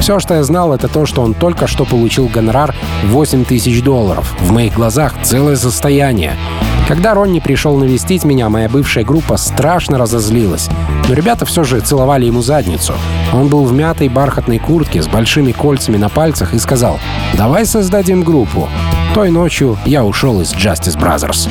Все, 0.00 0.18
что 0.18 0.34
я 0.34 0.42
знал, 0.42 0.72
это 0.72 0.88
то, 0.88 1.06
что 1.06 1.22
он 1.22 1.34
только 1.34 1.68
что 1.68 1.84
получил 1.84 2.26
гонорар 2.26 2.74
8 3.04 3.44
тысяч 3.44 3.82
долларов. 3.82 4.34
В 4.40 4.50
моих 4.50 4.74
глазах 4.74 5.14
целое 5.22 5.56
состояние. 5.56 6.36
Когда 6.88 7.12
Ронни 7.12 7.38
пришел 7.38 7.76
навестить 7.76 8.24
меня, 8.24 8.48
моя 8.48 8.66
бывшая 8.66 9.04
группа 9.04 9.36
страшно 9.36 9.98
разозлилась. 9.98 10.70
Но 11.06 11.12
ребята 11.12 11.44
все 11.44 11.62
же 11.62 11.80
целовали 11.80 12.24
ему 12.24 12.40
задницу. 12.40 12.94
Он 13.30 13.48
был 13.48 13.66
в 13.66 13.74
мятой 13.74 14.08
бархатной 14.08 14.58
куртке 14.58 15.02
с 15.02 15.06
большими 15.06 15.52
кольцами 15.52 15.98
на 15.98 16.08
пальцах 16.08 16.54
и 16.54 16.58
сказал 16.58 16.98
«Давай 17.34 17.66
создадим 17.66 18.22
группу». 18.22 18.70
Той 19.12 19.30
ночью 19.30 19.76
я 19.84 20.02
ушел 20.02 20.40
из 20.40 20.54
Justice 20.54 20.98
Brothers. 20.98 21.50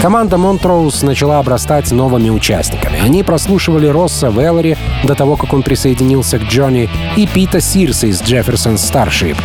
Команда 0.00 0.38
Монтроуз 0.38 1.02
начала 1.02 1.38
обрастать 1.38 1.90
новыми 1.90 2.30
участниками. 2.30 3.00
Они 3.00 3.22
прослушивали 3.22 3.88
Росса 3.88 4.28
Веллери 4.28 4.76
до 5.04 5.14
того, 5.14 5.36
как 5.36 5.52
он 5.52 5.62
присоединился 5.62 6.38
к 6.38 6.44
Джонни, 6.44 6.88
и 7.16 7.26
Пита 7.26 7.60
Сирса 7.60 8.06
из 8.06 8.22
Джефферсон 8.22 8.78
Старшип. 8.78 9.36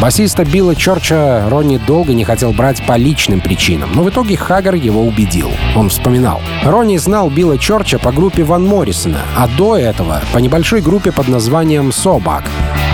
Басиста 0.00 0.44
Билла 0.44 0.74
Чорча 0.74 1.46
Ронни 1.48 1.76
долго 1.76 2.12
не 2.12 2.24
хотел 2.24 2.52
брать 2.52 2.84
по 2.84 2.96
личным 2.96 3.40
причинам, 3.40 3.90
но 3.94 4.02
в 4.02 4.10
итоге 4.10 4.36
Хаггар 4.36 4.74
его 4.74 5.02
убедил. 5.02 5.50
Он 5.76 5.90
вспоминал. 5.90 6.40
Ронни 6.64 6.96
знал 6.96 7.30
Билла 7.30 7.56
Чорча 7.56 7.98
по 7.98 8.10
группе 8.10 8.42
Ван 8.42 8.66
Моррисона, 8.66 9.20
а 9.36 9.46
до 9.46 9.76
этого 9.76 10.20
по 10.32 10.38
небольшой 10.38 10.80
группе 10.80 11.12
под 11.12 11.28
названием 11.28 11.92
«Собак». 11.92 12.44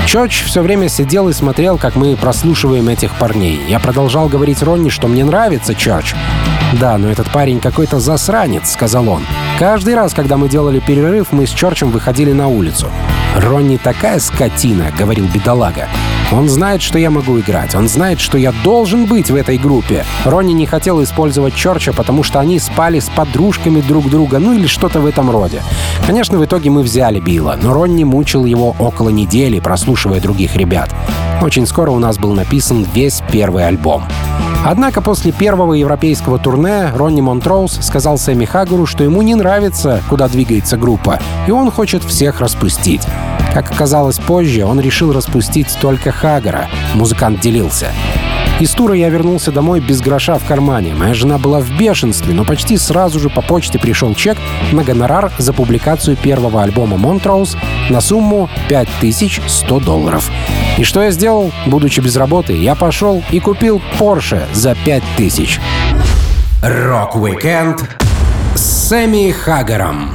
Чорч 0.09 0.43
все 0.45 0.63
время 0.63 0.89
сидел 0.89 1.29
и 1.29 1.35
смотрел, 1.35 1.77
как 1.77 1.95
мы 1.95 2.17
прослушиваем 2.17 2.89
этих 2.89 3.15
парней. 3.17 3.61
Я 3.69 3.79
продолжал 3.79 4.27
говорить 4.27 4.63
Ронни, 4.63 4.89
что 4.89 5.07
мне 5.07 5.23
нравится 5.23 5.75
Чорч. 5.75 6.15
«Да, 6.81 6.97
но 6.97 7.11
этот 7.11 7.31
парень 7.31 7.61
какой-то 7.61 8.01
засранец»,— 8.01 8.71
сказал 8.73 9.07
он. 9.07 9.27
Каждый 9.59 9.95
раз, 9.95 10.15
когда 10.15 10.39
мы 10.39 10.49
делали 10.49 10.81
перерыв, 10.81 11.27
мы 11.33 11.47
с 11.47 11.51
Чорчем 11.51 11.91
выходили 11.91 12.33
на 12.33 12.49
улицу. 12.49 12.91
«Ронни 13.37 13.77
такая 13.77 14.19
скотина»,— 14.19 14.93
говорил 14.99 15.27
бедолага. 15.27 15.89
Он 16.31 16.47
знает, 16.49 16.83
что 16.83 16.99
я 16.99 17.11
могу 17.11 17.41
играть. 17.41 17.75
Он 17.75 17.89
знает, 17.89 18.21
что 18.21 18.37
я 18.37 18.53
должен 18.63 19.07
быть 19.07 19.31
в 19.31 19.35
этой 19.35 19.57
группе. 19.57 20.05
Ронни 20.25 20.53
не 20.53 20.67
хотел 20.67 21.03
использовать 21.03 21.55
Чорча, 21.55 21.95
потому 21.95 22.23
что 22.23 22.39
они 22.39 22.59
спали 22.59 23.01
с 23.01 23.09
подружками 23.09 23.81
друг 23.81 24.11
друга, 24.11 24.39
ну 24.39 24.53
или 24.53 24.67
что-то 24.67 25.01
в 25.01 25.07
этом 25.07 25.31
роде. 25.31 25.63
Конечно, 26.07 26.37
в 26.39 26.45
итоге 26.45 26.69
мы 26.69 26.83
взяли 26.83 27.19
Билла, 27.19 27.59
но 27.61 27.73
Ронни 27.73 28.05
мучил 28.05 28.45
его 28.45 28.77
около 28.79 29.09
недели, 29.09 29.59
прослушивая 29.59 30.21
других 30.21 30.55
ребят. 30.55 30.95
Очень 31.41 31.67
скоро 31.67 31.93
у 31.93 31.99
нас 31.99 32.19
был 32.19 32.35
написан 32.35 32.87
весь 32.93 33.23
первый 33.31 33.67
альбом. 33.67 34.05
Однако 34.65 35.01
после 35.01 35.33
первого 35.33 35.75
европейского 35.75 36.39
турне 36.39 36.91
Ронни 36.95 37.21
Монтроуз 37.21 37.79
сказал 37.81 38.19
Сэмми 38.19 38.45
Хаггару, 38.45 38.87
что 38.87 39.05
ему 39.05 39.23
не 39.23 39.35
нравится, 39.35 40.03
куда 40.09 40.29
двигается 40.29 40.77
группа, 40.77 41.19
и 41.47 41.51
он 41.51 41.71
хочет 41.71 42.03
всех 42.03 42.41
распустить. 42.41 43.03
Как 43.55 43.71
оказалось 43.71 44.19
позже, 44.19 44.65
он 44.65 44.81
решил 44.81 45.13
распустить 45.13 45.77
только 45.81 46.13
Хаггара. 46.13 46.69
Музыкант 46.95 47.41
делился. 47.41 47.87
Из 48.61 48.73
тура 48.73 48.95
я 48.95 49.09
вернулся 49.09 49.53
домой 49.53 49.79
без 49.79 50.01
гроша 50.01 50.37
в 50.37 50.45
кармане. 50.45 50.93
Моя 50.93 51.15
жена 51.15 51.39
была 51.39 51.61
в 51.61 51.71
бешенстве, 51.79 52.35
но 52.35 52.45
почти 52.45 52.77
сразу 52.77 53.21
же 53.21 53.31
по 53.31 53.41
почте 53.41 53.79
пришел 53.79 54.15
чек 54.17 54.37
на 54.73 54.83
гонорар 54.83 55.31
за 55.39 55.53
публикацию 55.53 56.17
первого 56.17 56.65
альбома 56.65 56.97
Montrose 56.97 57.57
на 57.89 58.01
сумму 58.01 58.51
5100 58.69 59.79
долларов. 59.79 60.29
И 60.77 60.83
что 60.83 61.03
я 61.03 61.13
сделал, 61.13 61.53
будучи 61.67 62.01
без 62.01 62.17
работы? 62.17 62.53
Я 62.53 62.75
пошел 62.75 63.23
и 63.31 63.39
купил 63.39 63.81
Porsche 63.97 64.43
за 64.53 64.75
5000. 64.85 65.61
Рок-викенд 66.61 67.85
с 68.57 68.89
Сэмми 68.89 69.31
Хагером 69.31 70.11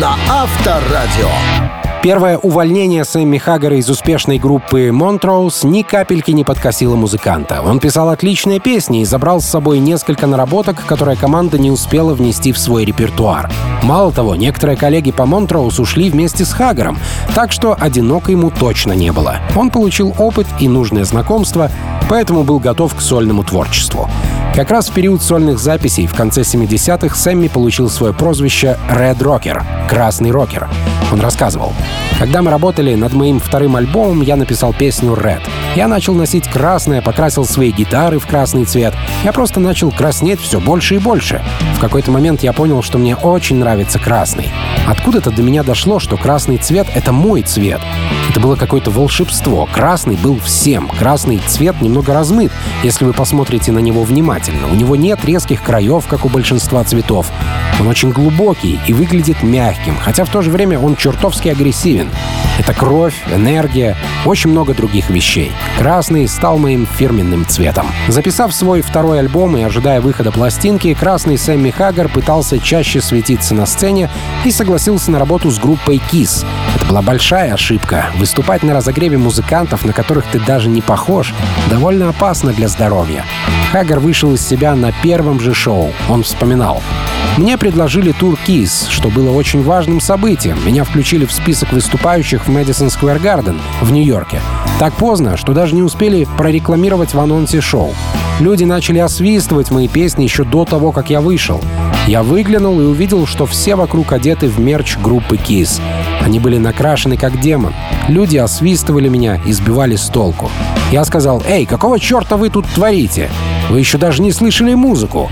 на 0.00 0.16
Авторадио. 0.30 1.83
Первое 2.04 2.36
увольнение 2.36 3.02
Сэмми 3.02 3.38
Хаггара 3.38 3.78
из 3.78 3.88
успешной 3.88 4.38
группы 4.38 4.88
Montrose 4.88 5.66
ни 5.66 5.80
капельки 5.80 6.32
не 6.32 6.44
подкосило 6.44 6.96
музыканта. 6.96 7.62
Он 7.62 7.80
писал 7.80 8.10
отличные 8.10 8.60
песни 8.60 9.00
и 9.00 9.04
забрал 9.06 9.40
с 9.40 9.46
собой 9.46 9.78
несколько 9.78 10.26
наработок, 10.26 10.84
которые 10.84 11.16
команда 11.16 11.56
не 11.56 11.70
успела 11.70 12.12
внести 12.12 12.52
в 12.52 12.58
свой 12.58 12.84
репертуар. 12.84 13.50
Мало 13.82 14.12
того, 14.12 14.36
некоторые 14.36 14.76
коллеги 14.76 15.12
по 15.12 15.22
Montrose 15.22 15.80
ушли 15.80 16.10
вместе 16.10 16.44
с 16.44 16.52
Хаггаром, 16.52 16.98
так 17.34 17.52
что 17.52 17.74
одиноко 17.80 18.32
ему 18.32 18.50
точно 18.50 18.92
не 18.92 19.10
было. 19.10 19.36
Он 19.56 19.70
получил 19.70 20.14
опыт 20.18 20.46
и 20.60 20.68
нужное 20.68 21.06
знакомство, 21.06 21.70
поэтому 22.10 22.44
был 22.44 22.58
готов 22.58 22.94
к 22.94 23.00
сольному 23.00 23.44
творчеству. 23.44 24.10
Как 24.54 24.70
раз 24.70 24.90
в 24.90 24.92
период 24.92 25.22
сольных 25.22 25.58
записей 25.58 26.06
в 26.06 26.14
конце 26.14 26.42
70-х 26.42 27.16
Сэмми 27.16 27.48
получил 27.48 27.88
свое 27.88 28.12
прозвище 28.12 28.76
Red 28.90 29.20
Rocker— 29.20 29.62
«Красный 29.88 30.32
рокер». 30.32 30.68
Он 31.12 31.20
рассказывал, 31.20 31.72
«Когда 32.18 32.42
мы 32.42 32.50
работали 32.50 32.94
над 32.94 33.12
моим 33.12 33.40
вторым 33.40 33.76
альбомом, 33.76 34.22
я 34.22 34.36
написал 34.36 34.72
песню 34.72 35.12
Red. 35.12 35.42
Я 35.76 35.88
начал 35.88 36.14
носить 36.14 36.48
красное, 36.48 37.02
покрасил 37.02 37.44
свои 37.44 37.70
гитары 37.70 38.18
в 38.18 38.26
красный 38.26 38.64
цвет. 38.64 38.94
Я 39.24 39.32
просто 39.32 39.60
начал 39.60 39.90
краснеть 39.90 40.40
все 40.40 40.60
больше 40.60 40.96
и 40.96 40.98
больше. 40.98 41.42
В 41.76 41.80
какой-то 41.80 42.10
момент 42.10 42.42
я 42.42 42.52
понял, 42.52 42.82
что 42.82 42.98
мне 42.98 43.16
очень 43.16 43.56
нравится 43.56 43.98
красный. 43.98 44.50
Откуда-то 44.86 45.30
до 45.30 45.42
меня 45.42 45.62
дошло, 45.62 45.98
что 45.98 46.16
красный 46.16 46.58
цвет— 46.58 46.86
это 46.94 47.12
мой 47.12 47.42
цвет. 47.42 47.80
Это 48.30 48.40
было 48.40 48.56
какое-то 48.56 48.90
волшебство. 48.90 49.68
Красный 49.72 50.16
был 50.16 50.38
всем. 50.38 50.88
Красный 50.88 51.40
цвет 51.46 51.80
немного 51.80 52.14
размыт, 52.14 52.52
если 52.82 53.04
вы 53.04 53.12
посмотрите 53.12 53.72
на 53.72 53.78
него 53.78 54.02
внимательно. 54.02 54.68
У 54.68 54.74
него 54.74 54.96
нет 54.96 55.24
резких 55.24 55.62
краев, 55.62 56.06
как 56.06 56.24
у 56.24 56.28
большинства 56.28 56.84
цветов. 56.84 57.30
Он 57.80 57.88
очень 57.88 58.10
глубокий 58.10 58.78
и 58.86 58.92
выглядит 58.92 59.42
мягким, 59.42 59.96
хотя 59.96 60.24
в 60.24 60.30
то 60.30 60.42
же 60.42 60.50
время 60.50 60.78
чертовски 60.96 61.48
агрессивен. 61.48 62.10
Это 62.58 62.72
кровь, 62.72 63.14
энергия, 63.32 63.96
очень 64.24 64.50
много 64.50 64.74
других 64.74 65.10
вещей. 65.10 65.52
Красный 65.78 66.28
стал 66.28 66.58
моим 66.58 66.86
фирменным 66.86 67.46
цветом. 67.46 67.86
Записав 68.08 68.54
свой 68.54 68.80
второй 68.80 69.18
альбом 69.18 69.56
и 69.56 69.62
ожидая 69.62 70.00
выхода 70.00 70.30
пластинки, 70.30 70.94
красный 70.94 71.36
Сэмми 71.36 71.70
Хаггар 71.70 72.08
пытался 72.08 72.58
чаще 72.58 73.00
светиться 73.00 73.54
на 73.54 73.66
сцене 73.66 74.08
и 74.44 74.50
согласился 74.50 75.10
на 75.10 75.18
работу 75.18 75.50
с 75.50 75.58
группой 75.58 76.00
Kiss. 76.12 76.46
Это 76.76 76.86
была 76.86 77.02
большая 77.02 77.54
ошибка. 77.54 78.06
Выступать 78.18 78.62
на 78.62 78.74
разогреве 78.74 79.18
музыкантов, 79.18 79.84
на 79.84 79.92
которых 79.92 80.24
ты 80.26 80.38
даже 80.38 80.68
не 80.68 80.80
похож, 80.80 81.34
довольно 81.70 82.08
опасно 82.10 82.52
для 82.52 82.68
здоровья. 82.68 83.24
Хаггар 83.72 83.98
вышел 83.98 84.32
из 84.34 84.46
себя 84.46 84.76
на 84.76 84.92
первом 84.92 85.40
же 85.40 85.54
шоу. 85.54 85.92
Он 86.08 86.22
вспоминал. 86.22 86.82
Мне 87.36 87.58
предложили 87.58 88.12
тур 88.12 88.38
Kiss, 88.46 88.88
что 88.90 89.08
было 89.08 89.30
очень 89.30 89.64
важным 89.64 90.00
событием. 90.00 90.64
Меня 90.64 90.83
включили 90.84 91.26
в 91.26 91.32
список 91.32 91.72
выступающих 91.72 92.46
в 92.46 92.50
Madison 92.50 92.88
Square 92.88 93.20
Garden 93.20 93.60
в 93.80 93.92
Нью-Йорке. 93.92 94.40
Так 94.78 94.94
поздно, 94.94 95.36
что 95.36 95.52
даже 95.52 95.74
не 95.74 95.82
успели 95.82 96.26
прорекламировать 96.36 97.14
в 97.14 97.20
анонсе 97.20 97.60
шоу. 97.60 97.94
Люди 98.40 98.64
начали 98.64 98.98
освистывать 98.98 99.70
мои 99.70 99.88
песни 99.88 100.24
еще 100.24 100.44
до 100.44 100.64
того, 100.64 100.90
как 100.92 101.10
я 101.10 101.20
вышел. 101.20 101.60
Я 102.06 102.22
выглянул 102.22 102.80
и 102.80 102.84
увидел, 102.84 103.26
что 103.26 103.46
все 103.46 103.76
вокруг 103.76 104.12
одеты 104.12 104.48
в 104.48 104.58
мерч 104.58 104.98
группы 104.98 105.36
Kiss. 105.36 105.80
Они 106.20 106.40
были 106.40 106.58
накрашены 106.58 107.16
как 107.16 107.40
демон. 107.40 107.72
Люди 108.08 108.36
освистывали 108.36 109.08
меня 109.08 109.40
и 109.46 109.52
сбивали 109.52 109.96
с 109.96 110.08
толку. 110.08 110.50
Я 110.90 111.04
сказал, 111.04 111.42
«Эй, 111.46 111.64
какого 111.64 112.00
черта 112.00 112.36
вы 112.36 112.50
тут 112.50 112.66
творите? 112.66 113.30
Вы 113.70 113.78
еще 113.78 113.98
даже 113.98 114.20
не 114.20 114.32
слышали 114.32 114.74
музыку!» 114.74 115.30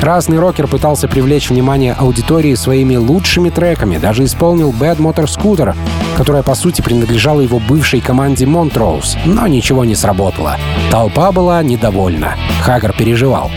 Красный 0.00 0.38
рокер 0.38 0.68
пытался 0.68 1.08
привлечь 1.08 1.50
внимание 1.50 1.92
аудитории 1.92 2.54
своими 2.54 2.96
лучшими 2.96 3.50
треками, 3.50 3.98
даже 3.98 4.24
исполнил 4.24 4.70
Bad 4.70 4.98
Motor 4.98 5.24
Scooter, 5.24 5.74
которая 6.16 6.42
по 6.42 6.54
сути 6.54 6.82
принадлежала 6.82 7.40
его 7.40 7.58
бывшей 7.58 8.00
команде 8.00 8.44
Montrose, 8.44 9.18
но 9.24 9.46
ничего 9.46 9.84
не 9.84 9.94
сработало. 9.94 10.56
Толпа 10.90 11.32
была 11.32 11.62
недовольна. 11.62 12.36
Хаггар 12.62 12.92
переживал. 12.92 13.50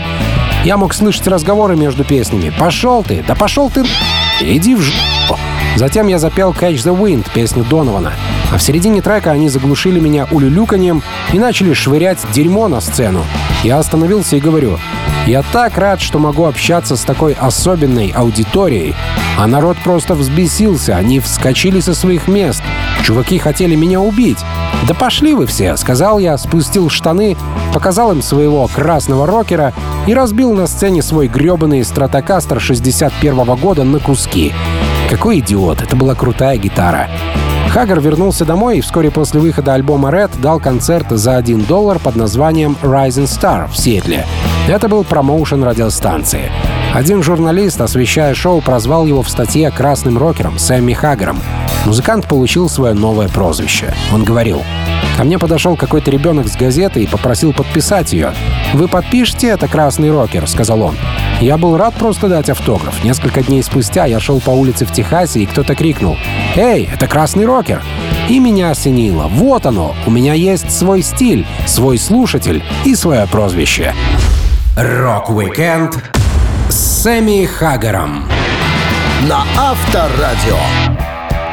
Я 0.64 0.76
мог 0.76 0.94
слышать 0.94 1.26
разговоры 1.26 1.76
между 1.76 2.04
песнями. 2.04 2.52
«Пошел 2.56 3.02
ты! 3.02 3.24
Да 3.26 3.34
пошел 3.34 3.68
ты! 3.70 3.84
Иди 4.40 4.74
в 4.74 4.80
жопу!» 4.80 5.38
Затем 5.76 6.06
я 6.06 6.18
запел 6.18 6.52
«Catch 6.52 6.84
the 6.84 6.96
Wind» 6.96 7.26
песню 7.32 7.64
Донована. 7.64 8.12
А 8.52 8.58
в 8.58 8.62
середине 8.62 9.00
трека 9.00 9.30
они 9.30 9.48
заглушили 9.48 9.98
меня 9.98 10.26
улюлюканьем 10.30 11.02
и 11.32 11.38
начали 11.38 11.72
швырять 11.72 12.18
дерьмо 12.32 12.68
на 12.68 12.80
сцену. 12.80 13.24
Я 13.62 13.78
остановился 13.78 14.36
и 14.36 14.40
говорю, 14.40 14.78
я 15.26 15.42
так 15.52 15.78
рад, 15.78 16.00
что 16.00 16.18
могу 16.18 16.44
общаться 16.44 16.96
с 16.96 17.02
такой 17.02 17.32
особенной 17.32 18.12
аудиторией. 18.14 18.94
А 19.38 19.46
народ 19.46 19.76
просто 19.82 20.14
взбесился, 20.14 20.96
они 20.96 21.20
вскочили 21.20 21.80
со 21.80 21.94
своих 21.94 22.28
мест. 22.28 22.62
Чуваки 23.04 23.38
хотели 23.38 23.74
меня 23.74 24.00
убить. 24.00 24.38
«Да 24.86 24.94
пошли 24.94 25.32
вы 25.32 25.46
все»,— 25.46 25.76
сказал 25.78 26.18
я, 26.18 26.36
спустил 26.36 26.90
штаны, 26.90 27.36
показал 27.72 28.10
им 28.10 28.20
своего 28.20 28.66
красного 28.66 29.26
рокера 29.26 29.72
и 30.06 30.14
разбил 30.14 30.52
на 30.52 30.66
сцене 30.66 31.02
свой 31.02 31.28
грёбаный 31.28 31.84
стратокастер 31.84 32.60
61 32.60 33.34
-го 33.34 33.56
года 33.56 33.84
на 33.84 34.00
куски. 34.00 34.52
Какой 35.08 35.38
идиот, 35.38 35.82
это 35.82 35.94
была 35.94 36.16
крутая 36.16 36.56
гитара. 36.56 37.08
Хаггар 37.72 38.00
вернулся 38.00 38.44
домой 38.44 38.76
и 38.76 38.80
вскоре 38.82 39.10
после 39.10 39.40
выхода 39.40 39.72
альбома 39.72 40.10
Red 40.10 40.38
дал 40.42 40.60
концерт 40.60 41.06
за 41.08 41.38
1 41.38 41.64
доллар 41.64 41.98
под 41.98 42.16
названием 42.16 42.76
Rising 42.82 43.24
Star 43.24 43.66
в 43.66 43.78
Сиэтле. 43.78 44.26
Это 44.68 44.90
был 44.90 45.04
промоушен 45.04 45.64
радиостанции. 45.64 46.52
Один 46.92 47.22
журналист, 47.22 47.80
освещая 47.80 48.34
шоу, 48.34 48.60
прозвал 48.60 49.06
его 49.06 49.22
в 49.22 49.30
статье 49.30 49.70
«красным 49.70 50.18
рокером» 50.18 50.58
Сэмми 50.58 50.92
Хаггером. 50.92 51.40
Музыкант 51.86 52.28
получил 52.28 52.68
свое 52.68 52.92
новое 52.92 53.30
прозвище. 53.30 53.94
Он 54.12 54.22
говорил, 54.22 54.62
Ко 55.16 55.24
мне 55.24 55.38
подошел 55.38 55.76
какой-то 55.76 56.10
ребенок 56.10 56.48
с 56.48 56.56
газеты 56.56 57.02
и 57.02 57.06
попросил 57.06 57.52
подписать 57.52 58.12
ее. 58.12 58.32
«Вы 58.74 58.88
подпишите 58.88 59.48
это, 59.48 59.68
красный 59.68 60.10
рокер?»— 60.10 60.46
сказал 60.48 60.82
он. 60.82 60.96
Я 61.42 61.58
был 61.58 61.76
рад 61.76 61.94
просто 61.94 62.28
дать 62.28 62.48
автограф. 62.50 63.02
Несколько 63.02 63.42
дней 63.42 63.64
спустя 63.64 64.04
я 64.04 64.20
шел 64.20 64.40
по 64.40 64.50
улице 64.50 64.86
в 64.86 64.92
Техасе, 64.92 65.40
и 65.40 65.46
кто-то 65.46 65.74
крикнул 65.74 66.16
«Эй, 66.54 66.88
это 66.94 67.08
красный 67.08 67.46
рокер!» 67.46 67.82
И 68.28 68.38
меня 68.38 68.70
осенило. 68.70 69.26
Вот 69.26 69.66
оно, 69.66 69.96
у 70.06 70.10
меня 70.12 70.34
есть 70.34 70.70
свой 70.70 71.02
стиль, 71.02 71.44
свой 71.66 71.98
слушатель 71.98 72.62
и 72.84 72.94
свое 72.94 73.26
прозвище. 73.26 73.92
Рок-викенд 74.76 75.98
с 76.68 77.02
Сэмми 77.02 77.44
Хаггером 77.46 78.24
на 79.22 79.42
Авторадио. 79.58 81.01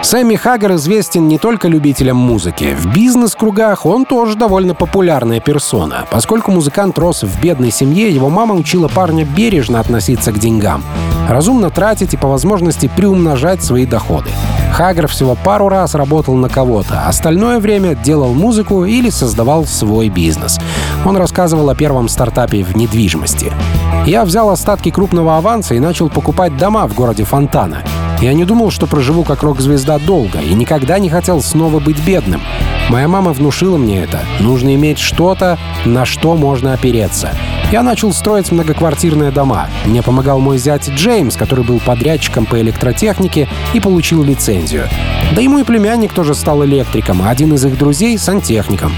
Сэмми 0.01 0.35
Хаггар 0.35 0.75
известен 0.75 1.27
не 1.27 1.37
только 1.37 1.67
любителям 1.67 2.15
музыки. 2.15 2.73
В 2.73 2.93
бизнес-кругах 2.93 3.85
он 3.85 4.05
тоже 4.05 4.37
довольно 4.37 4.73
популярная 4.73 5.41
персона. 5.41 6.07
Поскольку 6.09 6.51
музыкант 6.51 6.97
рос 6.97 7.23
в 7.23 7.41
бедной 7.41 7.69
семье, 7.71 8.09
его 8.09 8.29
мама 8.29 8.55
учила 8.55 8.87
парня 8.87 9.25
бережно 9.25 9.79
относиться 9.79 10.31
к 10.31 10.39
деньгам, 10.39 10.83
разумно 11.29 11.69
тратить 11.69 12.13
и 12.13 12.17
по 12.17 12.27
возможности 12.27 12.89
приумножать 12.93 13.63
свои 13.63 13.85
доходы. 13.85 14.29
Хаггар 14.73 15.07
всего 15.07 15.35
пару 15.35 15.69
раз 15.69 15.95
работал 15.95 16.35
на 16.35 16.49
кого-то, 16.49 17.07
остальное 17.07 17.59
время 17.59 17.95
делал 17.95 18.33
музыку 18.33 18.85
или 18.85 19.09
создавал 19.09 19.65
свой 19.65 20.09
бизнес. 20.09 20.59
Он 21.05 21.17
рассказывал 21.17 21.69
о 21.69 21.75
первом 21.75 22.09
стартапе 22.09 22.63
в 22.63 22.75
недвижимости. 22.75 23.51
«Я 24.05 24.25
взял 24.25 24.49
остатки 24.49 24.89
крупного 24.89 25.37
аванса 25.37 25.75
и 25.75 25.79
начал 25.79 26.09
покупать 26.09 26.57
дома 26.57 26.87
в 26.87 26.95
городе 26.95 27.23
Фонтана. 27.23 27.83
Я 28.21 28.33
не 28.33 28.43
думал, 28.43 28.69
что 28.69 28.85
проживу 28.85 29.23
как 29.23 29.43
рок-звезда 29.43 29.97
долго, 29.97 30.39
и 30.39 30.53
никогда 30.53 30.99
не 30.99 31.09
хотел 31.09 31.41
снова 31.41 31.79
быть 31.79 32.03
бедным. 32.05 32.41
Моя 32.89 33.07
мама 33.07 33.31
внушила 33.31 33.77
мне 33.77 34.03
это. 34.03 34.19
Нужно 34.39 34.75
иметь 34.75 34.99
что-то, 34.99 35.57
на 35.85 36.05
что 36.05 36.35
можно 36.35 36.73
опереться. 36.73 37.29
Я 37.71 37.83
начал 37.83 38.11
строить 38.13 38.51
многоквартирные 38.51 39.29
дома. 39.29 39.67
Мне 39.85 40.01
помогал 40.01 40.39
мой 40.39 40.57
зять 40.57 40.89
Джеймс, 40.89 41.35
который 41.35 41.63
был 41.63 41.79
подрядчиком 41.79 42.47
по 42.47 42.59
электротехнике 42.59 43.47
и 43.75 43.79
получил 43.79 44.23
лицензию. 44.23 44.87
Да 45.35 45.41
и 45.41 45.47
мой 45.47 45.63
племянник 45.63 46.11
тоже 46.11 46.33
стал 46.33 46.65
электриком, 46.65 47.21
а 47.21 47.29
один 47.29 47.53
из 47.53 47.63
их 47.63 47.77
друзей— 47.77 48.17
сантехником. 48.19 48.91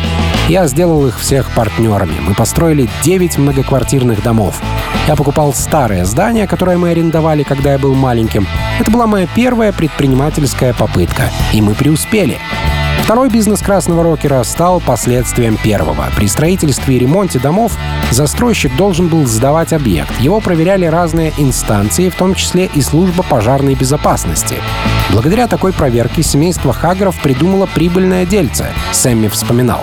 Я 0.48 0.68
сделал 0.68 1.06
их 1.06 1.20
всех 1.20 1.52
партнерами. 1.52 2.16
Мы 2.22 2.34
построили 2.34 2.90
9 3.04 3.38
многоквартирных 3.40 4.24
домов. 4.24 4.62
Я 5.06 5.18
покупал 5.18 5.54
старое 5.54 6.06
здание, 6.06 6.48
которое 6.48 6.78
мы 6.78 6.92
арендовали, 6.92 7.44
когда 7.44 7.74
я 7.74 7.78
был 7.78 7.94
маленьким. 7.94 8.48
Это 8.80 8.90
была 8.90 9.06
моя 9.06 9.28
первая 9.36 9.74
предпринимательская 9.74 10.74
попытка, 10.74 11.30
и 11.52 11.62
мы 11.62 11.74
преуспели. 11.74 12.38
Второй 13.12 13.30
бизнес 13.30 13.60
красного 13.60 14.04
рокера 14.04 14.42
стал 14.44 14.80
последствием 14.80 15.58
первого. 15.58 16.06
При 16.16 16.28
строительстве 16.30 16.96
и 16.96 17.00
ремонте 17.00 17.40
домов 17.40 17.78
застройщик 18.10 18.74
должен 18.78 19.10
был 19.10 19.26
сдавать 19.26 19.74
объект. 19.74 20.18
Его 20.22 20.40
проверяли 20.40 20.86
разные 20.86 21.34
инстанции, 21.38 22.08
в 22.08 22.16
том 22.16 22.36
числе 22.36 22.70
и 22.74 22.82
служба 22.82 23.22
пожарной 23.22 23.76
безопасности. 23.76 24.56
Благодаря 25.10 25.48
такой 25.48 25.74
проверке 25.74 26.24
семейство 26.24 26.72
Хагеров 26.72 27.20
придумало 27.20 27.66
прибыльное 27.66 28.26
дельце, 28.26 28.68
Сэмми 28.94 29.28
вспоминал. 29.28 29.82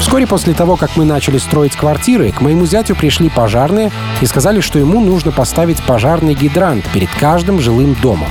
Вскоре 0.00 0.26
после 0.26 0.52
того, 0.52 0.74
как 0.74 0.96
мы 0.96 1.04
начали 1.04 1.38
строить 1.38 1.76
квартиры, 1.76 2.32
к 2.32 2.40
моему 2.40 2.66
зятю 2.66 2.96
пришли 2.96 3.28
пожарные 3.28 3.92
и 4.20 4.26
сказали, 4.26 4.60
что 4.60 4.80
ему 4.80 4.98
нужно 4.98 5.30
поставить 5.30 5.80
пожарный 5.84 6.34
гидрант 6.34 6.84
перед 6.92 7.10
каждым 7.10 7.60
жилым 7.60 7.94
домом. 8.02 8.30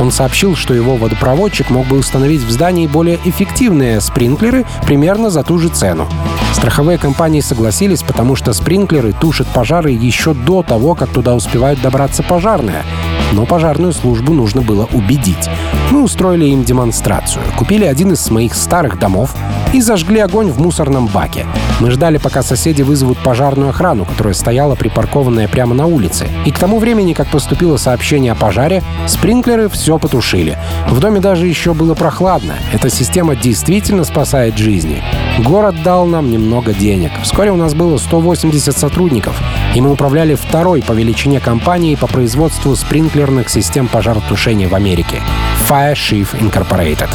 Он 0.00 0.12
сообщил, 0.12 0.56
что 0.56 0.74
его 0.74 0.96
водопроводчик 0.96 1.70
мог 1.70 1.86
бы 1.86 1.98
установить 1.98 2.42
в 2.42 2.50
здании 2.50 2.86
более 2.86 3.18
эффективные 3.24 4.00
спринклеры 4.00 4.64
примерно 4.86 5.30
за 5.30 5.42
ту 5.42 5.58
же 5.58 5.68
цену. 5.68 6.08
Страховые 6.52 6.98
компании 6.98 7.40
согласились, 7.40 8.02
потому 8.02 8.36
что 8.36 8.52
спринклеры 8.52 9.12
тушат 9.12 9.48
пожары 9.48 9.90
еще 9.90 10.34
до 10.34 10.62
того, 10.62 10.94
как 10.94 11.10
туда 11.10 11.34
успевают 11.34 11.80
добраться 11.80 12.22
пожарные. 12.22 12.84
Но 13.32 13.46
пожарную 13.46 13.92
службу 13.92 14.32
нужно 14.32 14.62
было 14.62 14.88
убедить. 14.92 15.48
Мы 15.90 16.02
устроили 16.02 16.46
им 16.46 16.64
демонстрацию, 16.64 17.42
купили 17.56 17.84
один 17.84 18.12
из 18.12 18.30
моих 18.30 18.54
старых 18.54 18.98
домов 18.98 19.34
и 19.72 19.80
зажгли 19.80 20.20
огонь 20.20 20.50
в 20.50 20.60
мусорном 20.60 21.06
баке. 21.06 21.46
Мы 21.80 21.90
ждали, 21.90 22.18
пока 22.18 22.42
соседи 22.42 22.82
вызовут 22.82 23.18
пожарную 23.18 23.70
охрану, 23.70 24.04
которая 24.04 24.34
стояла 24.34 24.74
припаркованная 24.74 25.46
прямо 25.48 25.74
на 25.74 25.86
улице. 25.86 26.26
И 26.44 26.50
к 26.50 26.58
тому 26.58 26.78
времени, 26.78 27.12
как 27.12 27.28
поступило 27.28 27.76
сообщение 27.76 28.32
о 28.32 28.34
пожаре, 28.34 28.82
спринклеры 29.06 29.68
все 29.68 29.98
потушили. 29.98 30.58
В 30.88 30.98
доме 31.00 31.20
даже 31.20 31.46
еще 31.46 31.74
было 31.74 31.94
прохладно. 31.94 32.54
Эта 32.72 32.90
система 32.90 33.36
действительно 33.36 34.04
спасает 34.04 34.56
жизни. 34.58 35.02
Город 35.38 35.76
дал 35.84 36.06
нам 36.06 36.30
немного 36.30 36.72
денег. 36.72 37.12
Вскоре 37.22 37.52
у 37.52 37.56
нас 37.56 37.74
было 37.74 37.98
180 37.98 38.76
сотрудников, 38.76 39.40
и 39.74 39.80
мы 39.80 39.92
управляли 39.92 40.34
второй 40.34 40.82
по 40.82 40.92
величине 40.92 41.38
компанией 41.38 41.96
по 41.96 42.08
производству 42.08 42.74
спринклерных 43.18 43.48
систем 43.48 43.88
пожаротушения 43.88 44.68
в 44.68 44.76
Америке— 44.76 45.20
Fire 45.68 45.94
Chief 45.94 46.28
Incorporated. 46.38 47.08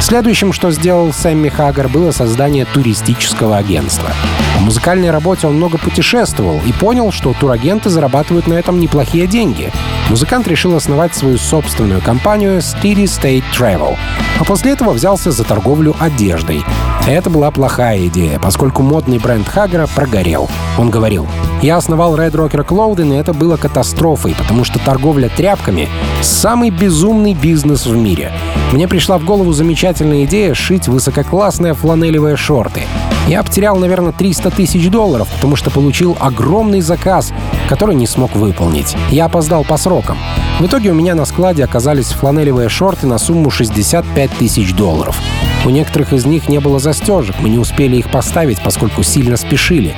Следующим, 0.00 0.52
что 0.52 0.70
сделал 0.70 1.12
Сэмми 1.12 1.48
Хаггар, 1.48 1.88
было 1.88 2.12
создание 2.12 2.64
туристического 2.64 3.56
агентства. 3.56 4.10
В 4.58 4.62
музыкальной 4.62 5.10
работе 5.10 5.46
он 5.46 5.56
много 5.56 5.78
путешествовал 5.78 6.60
и 6.64 6.72
понял, 6.72 7.12
что 7.12 7.34
турагенты 7.38 7.90
зарабатывают 7.90 8.46
на 8.46 8.54
этом 8.54 8.80
неплохие 8.80 9.26
деньги. 9.26 9.70
Музыкант 10.08 10.46
решил 10.48 10.74
основать 10.74 11.14
свою 11.14 11.38
собственную 11.38 12.00
компанию 12.00 12.58
Steady 12.58 13.04
State 13.04 13.44
Travel, 13.56 13.96
а 14.38 14.44
после 14.44 14.72
этого 14.72 14.92
взялся 14.92 15.32
за 15.32 15.44
торговлю 15.44 15.94
одеждой. 15.98 16.64
Это 17.06 17.30
была 17.30 17.50
плохая 17.50 18.06
идея, 18.06 18.38
поскольку 18.38 18.82
модный 18.82 19.18
бренд 19.18 19.46
Хаггера 19.46 19.86
прогорел. 19.94 20.48
Он 20.78 20.90
говорил, 20.90 21.26
«Я 21.60 21.76
основал 21.76 22.16
Red 22.16 22.32
Rocker 22.32 22.66
Clothing, 22.66 23.14
и 23.14 23.18
это 23.18 23.32
было 23.32 23.56
катастрофой, 23.56 24.34
потому 24.36 24.64
что 24.64 24.78
торговля 24.78 25.28
тряпками— 25.28 25.88
самый 26.22 26.70
безумный 26.70 27.34
бизнес 27.34 27.86
в 27.86 27.96
мире. 27.96 28.32
Мне 28.72 28.88
пришла 28.88 29.18
в 29.18 29.24
голову 29.24 29.52
замечательная 29.52 30.24
идея 30.24 30.54
шить 30.54 30.88
высококлассные 30.88 31.74
фланелевые 31.74 32.36
шорты. 32.36 32.82
Я 33.28 33.42
потерял, 33.42 33.76
наверное, 33.76 34.12
300 34.12 34.43
тысяч 34.50 34.88
долларов, 34.88 35.28
потому 35.34 35.56
что 35.56 35.70
получил 35.70 36.16
огромный 36.20 36.80
заказ, 36.80 37.32
который 37.68 37.94
не 37.94 38.06
смог 38.06 38.34
выполнить. 38.36 38.96
Я 39.10 39.26
опоздал 39.26 39.64
по 39.64 39.76
срокам. 39.76 40.18
В 40.60 40.66
итоге 40.66 40.90
у 40.90 40.94
меня 40.94 41.14
на 41.14 41.24
складе 41.24 41.64
оказались 41.64 42.12
фланелевые 42.12 42.68
шорты 42.68 43.06
на 43.06 43.18
сумму 43.18 43.50
65 43.50 44.30
тысяч 44.32 44.72
долларов. 44.74 45.20
У 45.64 45.70
некоторых 45.70 46.12
из 46.12 46.26
них 46.26 46.48
не 46.48 46.60
было 46.60 46.78
застежек, 46.78 47.36
мы 47.40 47.48
не 47.48 47.58
успели 47.58 47.96
их 47.96 48.10
поставить, 48.10 48.62
поскольку 48.62 49.02
сильно 49.02 49.36
спешили. 49.36 49.94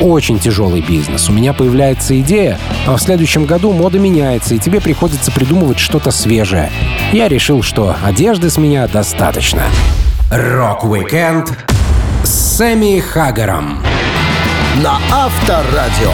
Очень 0.00 0.38
тяжелый 0.38 0.80
бизнес. 0.80 1.28
У 1.28 1.32
меня 1.32 1.52
появляется 1.52 2.18
идея, 2.20 2.58
а 2.86 2.96
в 2.96 3.00
следующем 3.00 3.44
году 3.44 3.72
мода 3.72 3.98
меняется, 3.98 4.54
и 4.54 4.58
тебе 4.58 4.80
приходится 4.80 5.32
придумывать 5.32 5.80
что-то 5.80 6.12
свежее. 6.12 6.70
Я 7.12 7.28
решил, 7.28 7.62
что 7.62 7.96
одежды 8.04 8.48
с 8.48 8.58
меня 8.58 8.86
достаточно. 8.86 9.64
Рок-викенд 10.30 11.48
с 11.67 11.67
Сэмми 12.24 13.00
Хагером. 13.00 13.78
На 14.82 14.98
Авторадио. 15.12 16.12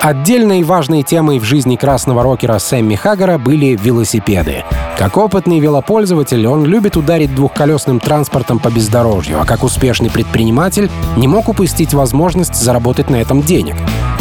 Отдельной 0.00 0.62
важной 0.62 1.02
темой 1.02 1.38
в 1.38 1.44
жизни 1.44 1.76
красного 1.76 2.22
рокера 2.22 2.58
Сэмми 2.58 2.96
Хаггара 2.96 3.38
были 3.38 3.78
велосипеды. 3.80 4.64
Как 4.98 5.16
опытный 5.16 5.60
велопользователь, 5.60 6.46
он 6.46 6.64
любит 6.64 6.96
ударить 6.96 7.34
двухколесным 7.34 8.00
транспортом 8.00 8.58
по 8.58 8.70
бездорожью, 8.70 9.40
а 9.40 9.44
как 9.44 9.62
успешный 9.62 10.10
предприниматель 10.10 10.90
не 11.16 11.28
мог 11.28 11.48
упустить 11.48 11.94
возможность 11.94 12.54
заработать 12.54 13.10
на 13.10 13.16
этом 13.16 13.42
денег. 13.42 13.76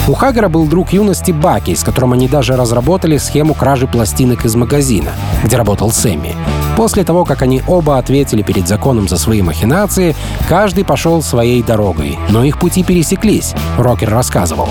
У 0.07 0.13
Хаггара 0.13 0.49
был 0.49 0.65
друг 0.65 0.93
юности 0.93 1.31
Баки, 1.31 1.73
с 1.73 1.83
которым 1.83 2.13
они 2.13 2.27
даже 2.27 2.55
разработали 2.55 3.17
схему 3.17 3.53
кражи 3.53 3.87
пластинок 3.87 4.45
из 4.45 4.55
магазина, 4.55 5.11
где 5.43 5.57
работал 5.57 5.91
Сэмми. 5.91 6.35
После 6.77 7.03
того, 7.03 7.25
как 7.25 7.41
они 7.41 7.61
оба 7.67 7.97
ответили 7.97 8.41
перед 8.41 8.67
законом 8.67 9.07
за 9.07 9.17
свои 9.17 9.41
махинации, 9.41 10.15
каждый 10.49 10.83
пошел 10.83 11.21
своей 11.21 11.61
дорогой. 11.61 12.17
Но 12.29 12.43
их 12.43 12.59
пути 12.59 12.83
пересеклись, 12.83 13.53
рокер 13.77 14.09
рассказывал. 14.09 14.69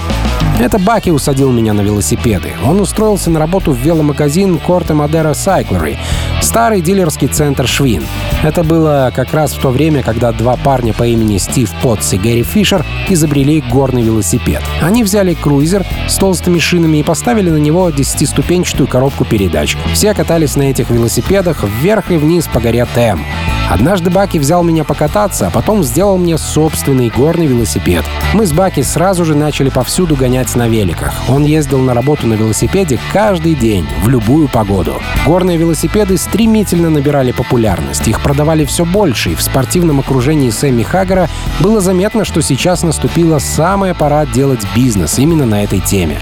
Это 0.61 0.79
Баки 0.79 1.09
усадил 1.09 1.51
меня 1.51 1.73
на 1.73 1.81
велосипеды. 1.81 2.53
Он 2.67 2.81
устроился 2.81 3.31
на 3.31 3.39
работу 3.39 3.73
в 3.73 3.79
веломагазин 3.79 4.59
Корте 4.59 4.93
Мадера 4.93 5.33
Сайклеры, 5.33 5.97
старый 6.43 6.83
дилерский 6.83 7.29
центр 7.29 7.67
Швин. 7.67 8.05
Это 8.43 8.63
было 8.63 9.11
как 9.15 9.33
раз 9.33 9.53
в 9.53 9.61
то 9.61 9.71
время, 9.71 10.03
когда 10.03 10.33
два 10.33 10.57
парня 10.57 10.93
по 10.93 11.07
имени 11.07 11.39
Стив 11.39 11.71
Потс 11.83 12.13
и 12.13 12.19
Гэри 12.19 12.43
Фишер 12.43 12.85
изобрели 13.09 13.63
горный 13.63 14.03
велосипед. 14.03 14.63
Они 14.83 15.03
взяли 15.03 15.33
круизер 15.33 15.87
с 16.09 16.17
толстыми 16.17 16.59
шинами 16.59 16.99
и 16.99 17.03
поставили 17.03 17.49
на 17.49 17.57
него 17.57 17.89
10-ступенчатую 17.89 18.87
коробку 18.87 19.25
передач. 19.25 19.79
Все 19.95 20.13
катались 20.13 20.57
на 20.57 20.65
этих 20.65 20.91
велосипедах 20.91 21.65
вверх 21.91 22.13
и 22.13 22.17
вниз 22.17 22.47
по 22.47 22.61
горе 22.61 22.87
Тэм. 22.95 23.27
Однажды 23.69 24.11
Баки 24.11 24.39
взял 24.39 24.63
меня 24.63 24.85
покататься, 24.85 25.49
а 25.49 25.51
потом 25.51 25.83
сделал 25.83 26.19
мне 26.19 26.39
собственный 26.39 27.09
горный 27.09 27.47
велосипед. 27.47 28.05
Мы 28.33 28.47
с 28.47 28.53
Баки 28.53 28.81
сразу 28.83 29.25
же 29.25 29.35
начали 29.35 29.71
повсюду 29.71 30.15
гонять 30.15 30.55
на 30.55 30.69
великах. 30.69 31.13
Он 31.29 31.45
ездил 31.45 31.81
на 31.81 31.93
работу 31.93 32.29
на 32.29 32.35
велосипеде 32.35 33.01
каждый 33.13 33.57
день, 33.57 33.89
в 34.05 34.09
любую 34.09 34.47
погоду. 34.47 35.03
Горные 35.27 35.57
велосипеды 35.57 36.17
стремительно 36.17 36.91
набирали 36.91 37.33
популярность. 37.33 38.07
Их 38.07 38.21
продавали 38.21 38.65
все 38.65 38.85
больше, 38.85 39.31
и 39.31 39.35
в 39.35 39.43
спортивном 39.43 39.99
окружении 39.99 40.51
Сэмми 40.51 40.85
Хаггара 40.85 41.29
было 41.59 41.81
заметно, 41.81 42.25
что 42.25 42.41
сейчас 42.41 42.85
наступила 42.85 43.41
самая 43.41 43.95
пора 43.95 44.27
делать 44.27 44.65
бизнес 44.77 45.19
именно 45.19 45.45
на 45.45 45.65
этой 45.65 45.81
теме. 45.81 46.21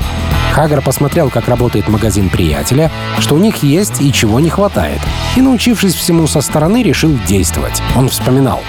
Хаггар 0.53 0.83
посмотрел, 0.83 1.31
как 1.31 1.49
работает 1.49 1.89
магазин 1.89 2.29
приятеля, 2.29 2.91
что 3.19 3.35
у 3.35 3.39
них 3.39 3.63
есть 3.63 4.01
и 4.01 4.13
чего 4.13 4.41
не 4.41 4.51
хватает. 4.51 5.01
И, 5.37 5.41
научившись 5.41 5.95
всему 5.95 6.27
со 6.27 6.41
стороны, 6.41 6.83
решил 6.83 7.17
действовать. 7.27 7.83
Он 7.97 8.09
вспоминал. 8.09 8.61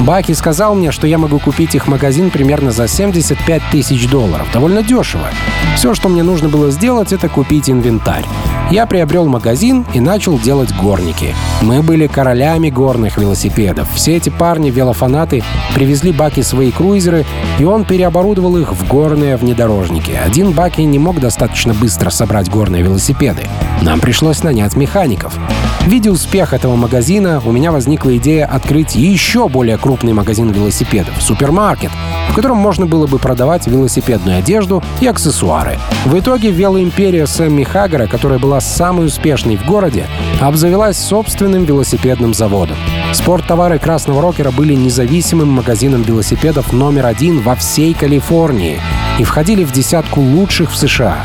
Баки 0.00 0.32
сказал 0.32 0.74
мне, 0.74 0.90
что 0.90 1.06
я 1.06 1.18
могу 1.18 1.38
купить 1.38 1.74
их 1.74 1.86
магазин 1.86 2.30
примерно 2.30 2.72
за 2.72 2.88
75 2.88 3.62
тысяч 3.70 4.08
долларов. 4.08 4.46
Довольно 4.52 4.82
дешево. 4.82 5.28
Все, 5.76 5.94
что 5.94 6.08
мне 6.08 6.22
нужно 6.22 6.48
было 6.48 6.70
сделать, 6.70 7.12
это 7.12 7.28
купить 7.28 7.70
инвентарь. 7.70 8.24
Я 8.70 8.86
приобрел 8.86 9.26
магазин 9.26 9.84
и 9.94 10.00
начал 10.00 10.38
делать 10.38 10.74
горники. 10.74 11.34
Мы 11.62 11.82
были 11.82 12.06
королями 12.06 12.70
горных 12.70 13.18
велосипедов. 13.18 13.88
Все 13.94 14.16
эти 14.16 14.30
парни-велофанаты 14.30 15.44
привезли 15.74 16.12
Баки 16.12 16.42
свои 16.42 16.70
круизеры, 16.70 17.24
и 17.58 17.64
он 17.64 17.84
переоборудовал 17.84 18.56
их 18.56 18.72
в 18.72 18.88
горные 18.88 19.36
внедорожники. 19.36 20.12
Один 20.12 20.52
Баки 20.52 20.80
не 20.80 20.98
мог 20.98 21.13
достаточно 21.20 21.74
быстро 21.74 22.10
собрать 22.10 22.48
горные 22.48 22.82
велосипеды. 22.82 23.42
Нам 23.82 24.00
пришлось 24.00 24.42
нанять 24.42 24.76
механиков. 24.76 25.38
Видя 25.86 26.10
успех 26.10 26.54
этого 26.54 26.76
магазина, 26.76 27.42
у 27.44 27.52
меня 27.52 27.70
возникла 27.70 28.16
идея 28.16 28.46
открыть 28.46 28.94
еще 28.94 29.48
более 29.48 29.76
крупный 29.76 30.14
магазин 30.14 30.50
велосипедов— 30.50 31.14
супермаркет, 31.20 31.90
в 32.30 32.34
котором 32.34 32.56
можно 32.56 32.86
было 32.86 33.06
бы 33.06 33.18
продавать 33.18 33.66
велосипедную 33.66 34.38
одежду 34.38 34.82
и 35.00 35.06
аксессуары. 35.06 35.78
В 36.06 36.18
итоге 36.18 36.50
велоимперия 36.50 37.26
Сэмми 37.26 37.64
Хаггера, 37.64 38.06
которая 38.06 38.38
была 38.38 38.60
самой 38.60 39.06
успешной 39.06 39.56
в 39.56 39.66
городе, 39.66 40.06
обзавелась 40.40 40.96
собственным 40.96 41.64
велосипедным 41.64 42.32
заводом. 42.32 42.76
Спорттовары 43.12 43.78
Красного 43.78 44.22
Рокера 44.22 44.50
были 44.50 44.74
независимым 44.74 45.48
магазином 45.48 46.02
велосипедов 46.02 46.72
номер 46.72 47.06
один 47.06 47.42
во 47.42 47.54
всей 47.54 47.92
Калифорнии 47.92 48.80
и 49.18 49.24
входили 49.24 49.64
в 49.64 49.72
десятку 49.72 50.20
лучших 50.20 50.72
в 50.72 50.76
США. 50.76 51.24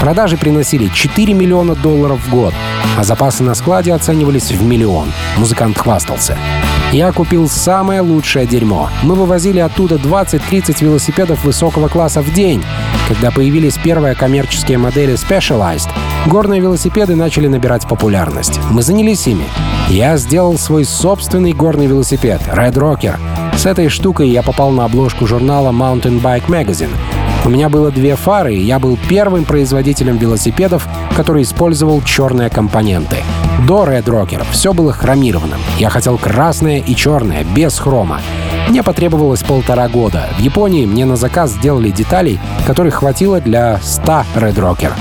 Продажи 0.00 0.36
приносили 0.36 0.88
4 0.88 1.32
миллиона 1.34 1.74
долларов 1.74 2.20
в 2.24 2.30
год, 2.30 2.54
а 2.96 3.04
запасы 3.04 3.42
на 3.42 3.54
складе 3.54 3.92
оценивались 3.92 4.52
в 4.52 4.62
миллион. 4.62 5.12
Музыкант 5.36 5.76
хвастался. 5.76 6.36
Я 6.92 7.12
купил 7.12 7.48
самое 7.48 8.00
лучшее 8.00 8.46
дерьмо. 8.46 8.88
Мы 9.02 9.14
вывозили 9.14 9.58
оттуда 9.58 9.96
20-30 9.96 10.82
велосипедов 10.82 11.44
высокого 11.44 11.88
класса 11.88 12.22
в 12.22 12.32
день. 12.32 12.64
Когда 13.08 13.30
появились 13.30 13.76
первые 13.76 14.14
коммерческие 14.14 14.78
модели 14.78 15.14
Specialized, 15.14 15.90
горные 16.26 16.60
велосипеды 16.60 17.14
начали 17.14 17.46
набирать 17.46 17.86
популярность. 17.86 18.58
Мы 18.70 18.82
занялись 18.82 19.26
ими. 19.26 19.44
Я 19.88 20.16
сделал 20.16 20.56
свой 20.56 20.84
собственный 20.84 21.52
горный 21.52 21.86
велосипед 21.86 22.40
Red 22.46 22.74
Rocker. 22.74 23.18
С 23.56 23.66
этой 23.66 23.88
штукой 23.88 24.30
я 24.30 24.42
попал 24.42 24.70
на 24.70 24.84
обложку 24.84 25.26
журнала 25.26 25.72
Mountain 25.72 26.22
Bike 26.22 26.46
Magazine. 26.46 26.94
У 27.48 27.50
меня 27.50 27.70
было 27.70 27.90
две 27.90 28.14
фары, 28.14 28.56
и 28.56 28.60
я 28.60 28.78
был 28.78 28.98
первым 29.08 29.46
производителем 29.46 30.18
велосипедов, 30.18 30.86
который 31.16 31.44
использовал 31.44 32.02
черные 32.02 32.50
компоненты. 32.50 33.16
До 33.66 33.84
Red 33.84 34.04
Rocker 34.04 34.44
все 34.50 34.74
было 34.74 34.92
хромированным. 34.92 35.58
Я 35.78 35.88
хотел 35.88 36.18
красное 36.18 36.78
и 36.78 36.94
черное, 36.94 37.44
без 37.44 37.78
хрома. 37.78 38.20
Мне 38.68 38.82
потребовалось 38.82 39.42
полтора 39.42 39.88
года. 39.88 40.28
В 40.36 40.42
Японии 40.42 40.84
мне 40.84 41.06
на 41.06 41.16
заказ 41.16 41.52
сделали 41.52 41.88
деталей, 41.88 42.38
которых 42.66 42.96
хватило 42.96 43.40
для 43.40 43.80
100 43.82 44.24
Red 44.36 44.56
Rocker. 44.56 44.92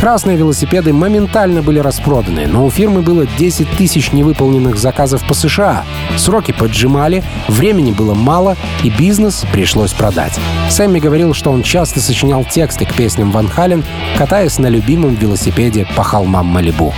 Красные 0.00 0.36
велосипеды 0.36 0.92
моментально 0.92 1.62
были 1.62 1.78
распроданы, 1.78 2.46
но 2.46 2.66
у 2.66 2.70
фирмы 2.70 3.00
было 3.00 3.26
10 3.26 3.68
тысяч 3.76 4.12
невыполненных 4.12 4.76
заказов 4.76 5.26
по 5.26 5.32
США. 5.32 5.84
Сроки 6.16 6.52
поджимали, 6.52 7.24
времени 7.48 7.92
было 7.92 8.14
мало, 8.14 8.56
и 8.82 8.90
бизнес 8.90 9.44
пришлось 9.52 9.92
продать. 9.92 10.38
Сэмми 10.70 11.00
говорил, 11.00 11.32
что 11.32 11.50
он 11.50 11.62
часто 11.62 12.00
сочинял 12.00 12.44
тексты 12.44 12.84
к 12.84 12.92
песням 12.92 13.30
Van 13.30 13.48
Halen, 13.48 13.84
катаясь 14.18 14.58
на 14.58 14.66
любимом 14.66 15.14
велосипеде 15.14 15.86
по 15.96 16.02
холмам 16.02 16.46
Малибу. 16.46 16.92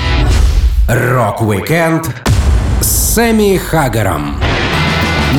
Рок-викенд 0.88 2.10
с 2.80 3.14
Сэмми 3.14 3.58
Хагером 3.58 4.40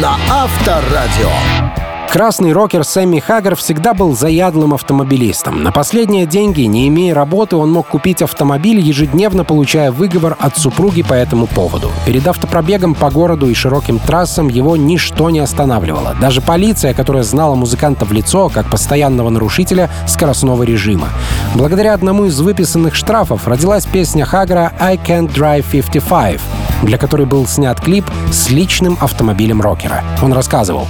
на 0.01 0.15
Авторадио. 0.29 1.78
Красный 2.11 2.53
рокер 2.53 2.83
Сэмми 2.83 3.19
Хаггар 3.19 3.55
всегда 3.55 3.93
был 3.93 4.15
заядлым 4.15 4.73
автомобилистом. 4.73 5.61
На 5.61 5.71
последние 5.71 6.25
деньги, 6.25 6.61
не 6.61 6.87
имея 6.87 7.13
работы, 7.13 7.55
он 7.55 7.71
мог 7.71 7.87
купить 7.87 8.23
автомобиль, 8.23 8.79
ежедневно 8.79 9.43
получая 9.43 9.91
выговор 9.91 10.35
от 10.39 10.57
супруги 10.57 11.03
по 11.03 11.13
этому 11.13 11.45
поводу. 11.45 11.91
Перед 12.07 12.27
автопробегом 12.27 12.95
по 12.95 13.11
городу 13.11 13.47
и 13.47 13.53
широким 13.53 13.99
трассам 13.99 14.47
его 14.47 14.75
ничто 14.75 15.29
не 15.29 15.37
останавливало. 15.37 16.15
Даже 16.19 16.41
полиция, 16.41 16.95
которая 16.95 17.21
знала 17.21 17.53
музыканта 17.53 18.05
в 18.05 18.11
лицо 18.11 18.49
как 18.49 18.71
постоянного 18.71 19.29
нарушителя 19.29 19.91
скоростного 20.07 20.63
режима. 20.63 21.09
Благодаря 21.53 21.93
одному 21.93 22.25
из 22.25 22.39
выписанных 22.41 22.95
штрафов 22.95 23.47
родилась 23.47 23.85
песня 23.85 24.25
Хаггара 24.25 24.73
«I 24.79 24.97
Can't 24.97 25.31
Drive 25.31 25.65
55», 25.71 26.39
для 26.83 26.97
которой 26.97 27.25
был 27.25 27.47
снят 27.47 27.79
клип 27.79 28.05
с 28.31 28.49
личным 28.49 28.97
автомобилем 28.99 29.61
рокера. 29.61 30.03
Он 30.21 30.33
рассказывал. 30.33 30.87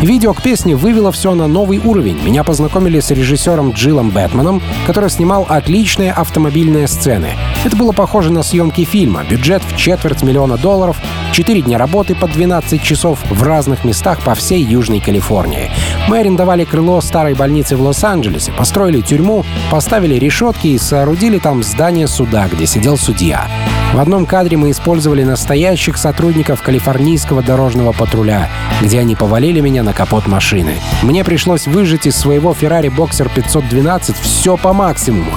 Видео 0.00 0.34
к 0.34 0.42
песне 0.42 0.76
вывело 0.76 1.12
все 1.12 1.34
на 1.34 1.46
новый 1.46 1.78
уровень. 1.78 2.20
Меня 2.22 2.44
познакомили 2.44 3.00
с 3.00 3.10
режиссером 3.10 3.72
Джилом 3.72 4.10
Бэтменом, 4.10 4.60
который 4.86 5.08
снимал 5.08 5.46
отличные 5.48 6.12
автомобильные 6.12 6.88
сцены. 6.88 7.30
Это 7.64 7.74
было 7.76 7.92
похоже 7.92 8.30
на 8.30 8.42
съемки 8.42 8.84
фильма. 8.84 9.24
Бюджет 9.24 9.62
в 9.62 9.76
четверть 9.76 10.22
миллиона 10.22 10.58
долларов, 10.58 10.98
4 11.32 11.62
дня 11.62 11.78
работы 11.78 12.14
по 12.14 12.28
12 12.28 12.82
часов 12.82 13.18
в 13.30 13.42
разных 13.44 13.84
местах 13.84 14.20
по 14.20 14.34
всей 14.34 14.62
Южной 14.62 15.00
Калифорнии. 15.00 15.70
Мы 16.08 16.18
арендовали 16.18 16.64
крыло 16.64 17.00
старой 17.00 17.34
больницы 17.34 17.76
в 17.76 17.80
Лос-Анджелесе, 17.80 18.52
построили 18.52 19.00
тюрьму, 19.00 19.44
поставили 19.70 20.16
решетки 20.16 20.66
и 20.66 20.78
соорудили 20.78 21.38
там 21.38 21.62
здание 21.62 22.08
суда, 22.08 22.46
где 22.52 22.66
сидел 22.66 22.98
судья. 22.98 23.48
В 23.94 24.00
одном 24.00 24.26
кадре 24.26 24.56
мы 24.56 24.72
использовали 24.72 25.22
настоящих 25.22 25.98
сотрудников 25.98 26.62
калифорнийского 26.62 27.44
дорожного 27.44 27.92
патруля, 27.92 28.50
где 28.82 28.98
они 28.98 29.14
повалили 29.14 29.60
меня 29.60 29.84
на 29.84 29.92
капот 29.92 30.26
машины. 30.26 30.80
Мне 31.04 31.22
пришлось 31.22 31.68
выжать 31.68 32.04
из 32.04 32.16
своего 32.16 32.50
Ferrari 32.50 32.92
Boxer 32.92 33.30
512 33.32 34.16
все 34.16 34.56
по 34.56 34.72
максимуму. 34.72 35.30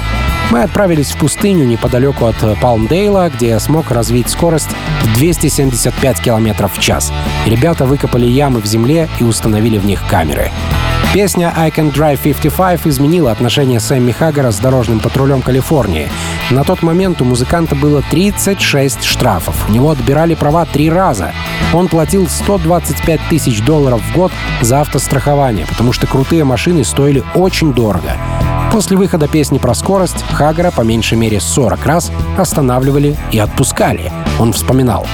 Мы 0.50 0.64
отправились 0.64 1.12
в 1.12 1.18
пустыню 1.18 1.66
неподалеку 1.66 2.26
от 2.26 2.38
Палмдейла, 2.62 3.30
где 3.36 3.50
я 3.50 3.60
смог 3.60 3.92
развить 3.92 4.30
скорость 4.30 4.70
в 5.04 5.14
275 5.16 6.22
км 6.22 6.68
в 6.68 6.80
час. 6.80 7.12
Ребята 7.46 7.86
выкопали 7.86 8.26
ямы 8.26 8.62
в 8.62 8.66
земле 8.66 9.10
и 9.20 9.24
установили 9.24 9.78
в 9.78 9.86
них 9.86 10.02
камеры. 10.10 10.52
Песня 11.14 11.54
«I 11.56 11.70
Can 11.70 11.94
Drive 11.94 12.22
55» 12.22 12.88
изменила 12.88 13.32
отношение 13.32 13.80
Сэмми 13.80 14.12
Хаггара 14.12 14.52
с 14.52 14.60
дорожным 14.60 15.00
патрулем 15.00 15.42
Калифорнии. 15.42 16.10
На 16.50 16.64
тот 16.64 16.82
момент 16.82 17.22
у 17.22 17.26
музыканта 17.26 17.76
было 17.76 18.02
36 18.12 19.04
штрафов. 19.04 19.68
У 19.68 19.72
него 19.72 19.92
отбирали 19.92 20.36
права 20.36 20.66
три 20.66 20.90
раза. 20.90 21.34
Он 21.74 21.88
платил 21.88 22.28
125 22.28 23.20
тысяч 23.30 23.62
долларов 23.62 24.02
в 24.02 24.16
год 24.16 24.32
за 24.62 24.82
автострахование, 24.82 25.66
потому 25.66 25.92
что 25.92 26.08
крутые 26.08 26.44
машины 26.44 26.84
стоили 26.84 27.24
очень 27.36 27.74
дорого. 27.74 28.14
После 28.72 28.98
выхода 28.98 29.28
песни 29.28 29.58
про 29.58 29.74
скорость 29.74 30.24
Хагара 30.32 30.72
по 30.72 30.82
меньшей 30.82 31.18
мере 31.18 31.40
40 31.40 31.86
раз 31.86 32.12
останавливали 32.38 33.16
и 33.32 33.40
отпускали. 33.40 34.12
Он 34.40 34.54
вспоминал. 34.54 35.08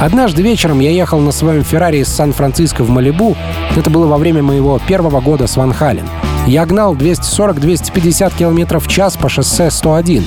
Однажды 0.00 0.42
вечером 0.42 0.80
я 0.80 0.90
ехал 0.90 1.20
на 1.20 1.32
своем 1.32 1.64
Феррари 1.64 1.98
из 1.98 2.08
Сан-Франциско 2.08 2.84
в 2.84 2.90
Малибу. 2.90 3.36
Это 3.76 3.88
было 3.88 4.06
во 4.06 4.18
время 4.18 4.42
моего 4.42 4.78
первого 4.86 5.20
года 5.20 5.46
с 5.46 5.56
Ван 5.56 5.72
Хален. 5.72 6.06
Я 6.46 6.66
гнал 6.66 6.94
240-250 6.94 8.36
км 8.36 8.78
в 8.78 8.88
час 8.88 9.16
по 9.16 9.28
шоссе 9.28 9.70
101. 9.70 10.24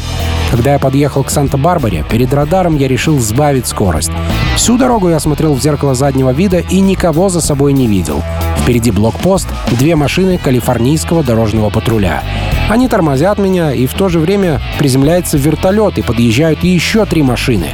Когда 0.52 0.74
я 0.74 0.80
подъехал 0.80 1.24
к 1.24 1.30
Санта-Барбаре, 1.30 2.04
перед 2.10 2.34
радаром 2.34 2.76
я 2.78 2.88
решил 2.88 3.20
сбавить 3.20 3.68
скорость. 3.68 4.12
Всю 4.56 4.78
дорогу 4.78 5.10
я 5.10 5.20
смотрел 5.20 5.54
в 5.54 5.62
зеркало 5.62 5.94
заднего 5.94 6.32
вида 6.32 6.58
и 6.58 6.80
никого 6.80 7.30
за 7.30 7.40
собой 7.40 7.74
не 7.74 7.88
видел. 7.88 8.24
Впереди 8.58 8.92
блокпост, 8.92 9.48
две 9.72 9.96
машины 9.96 10.38
калифорнийского 10.38 11.24
дорожного 11.24 11.70
патруля. 11.70 12.24
Они 12.70 12.88
тормозят 12.88 13.40
меня, 13.40 13.74
и 13.74 13.88
в 13.88 13.96
то 13.96 14.10
же 14.10 14.20
время 14.20 14.62
приземляется 14.78 15.38
вертолет, 15.38 15.98
и 15.98 16.04
подъезжают 16.04 16.64
еще 16.64 17.06
три 17.06 17.24
машины. 17.24 17.72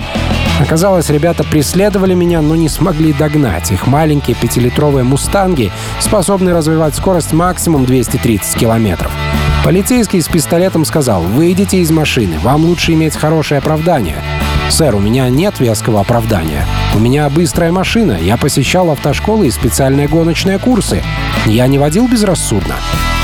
Оказалось, 0.62 1.10
ребята 1.10 1.44
преследовали 1.44 2.14
меня, 2.14 2.42
но 2.42 2.56
не 2.56 2.70
смогли 2.70 3.12
догнать. 3.12 3.72
Их 3.72 3.88
маленькие 3.88 4.38
пятилитровые 4.38 5.04
«Мустанги» 5.04 5.70
способны 6.00 6.54
развивать 6.54 6.96
скорость 6.96 7.34
максимум 7.34 7.86
230 7.86 8.58
километров. 8.58 9.12
Полицейский 9.66 10.22
с 10.22 10.30
пистолетом 10.30 10.86
сказал, 10.86 11.24
«Выйдите 11.24 11.80
из 11.80 11.92
машины, 11.92 12.40
вам 12.40 12.64
лучше 12.64 12.94
иметь 12.94 13.18
хорошее 13.18 13.58
оправдание». 13.58 14.24
«Сэр, 14.70 14.96
у 14.96 15.00
меня 15.00 15.30
нет 15.30 15.60
веского 15.60 16.02
оправдания. 16.02 16.66
У 16.96 17.00
меня 17.00 17.30
быстрая 17.30 17.72
машина, 17.72 18.18
я 18.20 18.38
посещал 18.38 18.90
автошколы 18.92 19.48
и 19.48 19.52
специальные 19.52 20.08
гоночные 20.08 20.60
курсы. 20.60 21.04
Я 21.46 21.68
не 21.68 21.78
водил 21.78 22.08
безрассудно». 22.08 22.76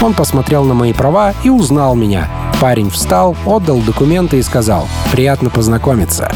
Он 0.02 0.14
посмотрел 0.14 0.64
на 0.64 0.74
мои 0.74 0.94
права 0.94 1.34
и 1.44 1.50
узнал 1.50 1.96
меня. 1.96 2.30
Парень 2.60 2.90
встал, 2.90 3.36
отдал 3.46 3.80
документы 3.80 4.38
и 4.38 4.44
сказал 4.44 4.88
«Приятно 5.12 5.50
познакомиться». 5.50 6.32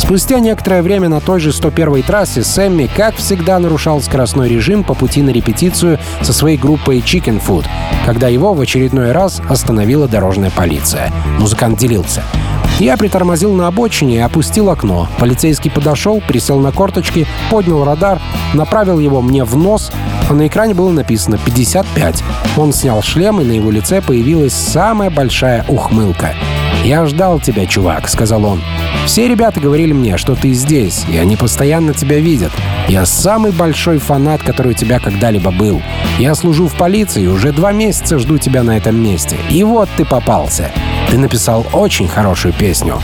Спустя 0.00 0.40
некоторое 0.40 0.80
время 0.80 1.10
на 1.10 1.20
той 1.20 1.40
же 1.40 1.50
101-й 1.50 2.02
трассе 2.02 2.42
Сэмми, 2.42 2.88
как 2.96 3.16
всегда, 3.16 3.58
нарушал 3.58 4.00
скоростной 4.00 4.48
режим 4.48 4.82
по 4.82 4.94
пути 4.94 5.20
на 5.20 5.28
репетицию 5.28 5.98
со 6.22 6.32
своей 6.32 6.56
группой 6.56 7.00
Chicken 7.00 7.40
Food, 7.40 7.66
когда 8.06 8.26
его 8.28 8.54
в 8.54 8.60
очередной 8.62 9.12
раз 9.12 9.42
остановила 9.48 10.08
дорожная 10.08 10.50
полиция. 10.50 11.12
Музыкант 11.38 11.78
делился. 11.78 12.24
Я 12.78 12.96
притормозил 12.96 13.52
на 13.52 13.66
обочине 13.66 14.16
и 14.16 14.20
опустил 14.20 14.70
окно. 14.70 15.06
Полицейский 15.18 15.70
подошел, 15.70 16.22
присел 16.26 16.58
на 16.60 16.72
корточки, 16.72 17.26
поднял 17.50 17.84
радар, 17.84 18.20
направил 18.54 18.98
его 18.98 19.20
мне 19.20 19.44
в 19.44 19.54
нос, 19.54 19.92
а 20.30 20.32
на 20.32 20.46
экране 20.46 20.72
было 20.72 20.90
написано 20.90 21.38
55. 21.44 22.24
Он 22.56 22.72
снял 22.72 23.02
шлем, 23.02 23.38
и 23.42 23.44
на 23.44 23.52
его 23.52 23.70
лице 23.70 24.00
появилась 24.00 24.54
самая 24.54 25.10
большая 25.10 25.66
ухмылка. 25.68 26.34
«Я 26.84 27.04
ждал 27.04 27.38
тебя, 27.40 27.66
чувак»,— 27.66 28.08
сказал 28.10 28.44
он. 28.44 28.62
«Все 29.04 29.28
ребята 29.28 29.60
говорили 29.60 29.92
мне, 29.92 30.16
что 30.16 30.34
ты 30.34 30.52
здесь, 30.54 31.04
и 31.10 31.18
они 31.18 31.36
постоянно 31.36 31.92
тебя 31.92 32.18
видят. 32.18 32.52
Я 32.88 33.04
самый 33.04 33.52
большой 33.52 33.98
фанат, 33.98 34.42
который 34.42 34.72
у 34.72 34.74
тебя 34.74 34.98
когда-либо 34.98 35.50
был. 35.50 35.82
Я 36.18 36.34
служу 36.34 36.68
в 36.68 36.74
полиции 36.74 37.26
уже 37.26 37.52
два 37.52 37.72
месяца 37.72 38.18
жду 38.18 38.38
тебя 38.38 38.62
на 38.62 38.78
этом 38.78 38.96
месте. 38.96 39.36
И 39.50 39.62
вот 39.62 39.90
ты 39.96 40.06
попался. 40.06 40.70
Ты 41.10 41.18
написал 41.18 41.66
очень 41.72 42.08
хорошую 42.08 42.54
песню». 42.54 43.00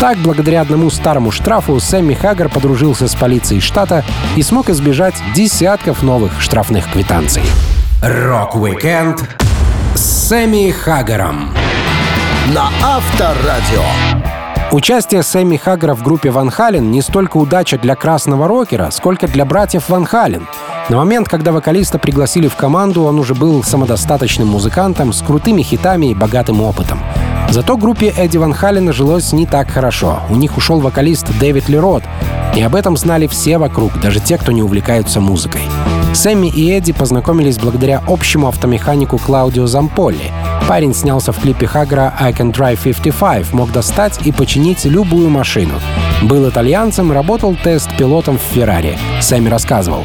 Так, 0.00 0.18
благодаря 0.18 0.60
одному 0.60 0.88
старому 0.88 1.32
штрафу, 1.32 1.80
Сэмми 1.80 2.14
Хаггар 2.14 2.48
подружился 2.48 3.08
с 3.08 3.16
полицией 3.16 3.60
штата 3.60 4.04
и 4.36 4.42
смог 4.42 4.70
избежать 4.70 5.14
десятков 5.34 6.04
новых 6.04 6.40
штрафных 6.40 6.88
квитанций. 6.92 7.42
Рок-викенд 8.00 9.24
с 9.96 10.28
Сэмми 10.28 10.70
Хаггаром 10.70 11.52
на 12.54 12.70
Авторадио. 12.82 13.82
Участие 14.70 15.22
Сэмми 15.22 15.56
Хаггара 15.56 15.94
в 15.94 16.02
группе 16.02 16.30
Van 16.30 16.50
Halen 16.50 16.90
не 16.90 17.02
столько 17.02 17.36
удача 17.36 17.78
для 17.78 17.94
красного 17.94 18.48
рокера, 18.48 18.90
сколько 18.90 19.28
для 19.28 19.44
братьев 19.44 19.88
Ван 19.88 20.06
Хален. 20.06 20.46
На 20.88 20.96
момент, 20.96 21.28
когда 21.28 21.52
вокалиста 21.52 21.98
пригласили 21.98 22.48
в 22.48 22.56
команду, 22.56 23.04
он 23.04 23.18
уже 23.18 23.34
был 23.34 23.62
самодостаточным 23.62 24.48
музыкантом 24.48 25.12
с 25.12 25.20
крутыми 25.20 25.62
хитами 25.62 26.06
и 26.06 26.14
богатым 26.14 26.62
опытом. 26.62 27.00
Зато 27.50 27.76
группе 27.76 28.14
Эдди 28.16 28.38
Ван 28.38 28.54
Халена 28.54 28.92
жилось 28.92 29.32
не 29.32 29.46
так 29.46 29.70
хорошо. 29.70 30.20
У 30.30 30.36
них 30.36 30.56
ушел 30.56 30.80
вокалист 30.80 31.26
Дэвид 31.38 31.68
Лерот, 31.68 32.02
и 32.56 32.62
об 32.62 32.74
этом 32.74 32.96
знали 32.96 33.26
все 33.26 33.58
вокруг, 33.58 34.00
даже 34.00 34.20
те, 34.20 34.38
кто 34.38 34.52
не 34.52 34.62
увлекаются 34.62 35.20
музыкой. 35.20 35.62
Сэмми 36.14 36.48
и 36.48 36.70
Эдди 36.70 36.92
познакомились 36.92 37.58
благодаря 37.58 38.02
общему 38.06 38.48
автомеханику 38.48 39.18
Клаудио 39.18 39.66
Замполи. 39.66 40.30
Парень 40.68 40.92
снялся 40.92 41.32
в 41.32 41.40
клипе 41.40 41.66
Хаггера 41.66 42.12
«I 42.20 42.30
Can 42.30 42.52
Drive 42.52 42.84
55», 42.84 43.54
мог 43.54 43.72
достать 43.72 44.20
и 44.26 44.32
починить 44.32 44.84
любую 44.84 45.30
машину. 45.30 45.80
Был 46.20 46.46
итальянцем, 46.46 47.10
работал 47.10 47.56
тест-пилотом 47.56 48.36
в 48.36 48.42
Феррари. 48.42 48.98
Сэмми 49.22 49.48
рассказывал. 49.48 50.04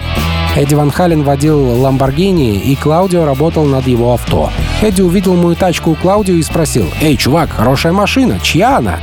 Эдди 0.56 0.74
Ван 0.74 0.90
Хален 0.90 1.24
водил 1.24 1.60
Ламборгини, 1.82 2.60
и 2.60 2.76
Клаудио 2.78 3.26
работал 3.26 3.66
над 3.66 3.88
его 3.88 4.14
авто. 4.14 4.52
Эдди 4.82 5.02
увидел 5.02 5.36
мою 5.36 5.56
тачку 5.56 5.92
у 5.92 5.96
Клаудио 5.96 6.36
и 6.36 6.44
спросил, 6.44 6.86
«Эй, 7.02 7.18
чувак, 7.18 7.50
хорошая 7.52 7.92
машина, 7.92 8.40
чья 8.42 8.78
она?» 8.78 9.00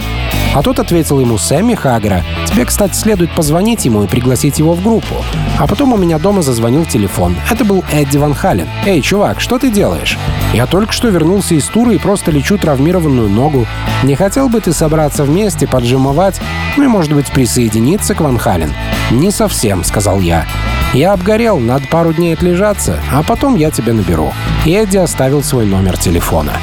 А 0.53 0.63
тот 0.63 0.81
ответил 0.81 1.21
ему 1.21 1.39
Сэмми 1.39 1.75
Хагера. 1.75 2.25
Тебе, 2.47 2.65
кстати, 2.65 2.95
следует 2.95 3.33
позвонить 3.35 3.85
ему 3.85 4.03
и 4.03 4.09
пригласить 4.09 4.59
его 4.59 4.75
в 4.75 4.83
группу. 4.83 5.15
А 5.59 5.67
потом 5.67 5.93
у 5.93 5.97
меня 5.97 6.19
дома 6.19 6.43
зазвонил 6.43 6.85
телефон. 6.85 7.37
Это 7.51 7.65
был 7.65 7.85
Эдди 7.93 8.17
Ван 8.17 8.35
Хален. 8.35 8.69
«Эй, 8.85 9.01
чувак, 9.01 9.41
что 9.41 9.59
ты 9.59 9.71
делаешь?» 9.71 10.19
«Я 10.53 10.67
только 10.67 10.93
что 10.93 11.09
вернулся 11.09 11.55
из 11.55 11.67
тура 11.67 11.93
и 11.93 11.99
просто 11.99 12.33
лечу 12.33 12.59
травмированную 12.59 13.29
ногу. 13.29 13.67
Не 14.03 14.17
хотел 14.17 14.49
бы 14.49 14.61
ты 14.61 14.73
собраться 14.73 15.23
вместе, 15.23 15.69
поджимовать, 15.69 16.41
ну 16.77 16.85
и, 16.85 16.89
может 16.89 17.13
быть, 17.13 17.29
присоединиться 17.29 18.15
к 18.15 18.21
Ван 18.21 18.37
Хален?» 18.37 18.73
«Не 19.13 19.31
совсем»,— 19.31 19.85
сказал 19.85 20.21
я. 20.21 20.47
«Я 20.93 21.13
обгорел, 21.13 21.59
надо 21.59 21.87
пару 21.87 22.13
дней 22.13 22.35
отлежаться, 22.35 22.99
а 23.13 23.23
потом 23.23 23.55
я 23.55 23.71
тебя 23.71 23.93
наберу». 23.93 24.33
И 24.65 24.73
Эдди 24.73 24.97
оставил 24.97 25.45
свой 25.45 25.67
номер 25.67 25.97
телефона. 25.97 26.55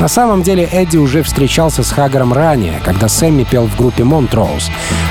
На 0.00 0.08
самом 0.08 0.42
деле 0.42 0.64
Эдди 0.64 0.98
уже 0.98 1.22
встречался 1.22 1.82
с 1.82 1.90
Хагером 1.90 2.32
ранее, 2.32 2.80
когда 2.84 3.08
Сэмми 3.08 3.44
пел 3.44 3.66
в 3.66 3.76
группе 3.76 4.04
Монтроуз. 4.04 4.70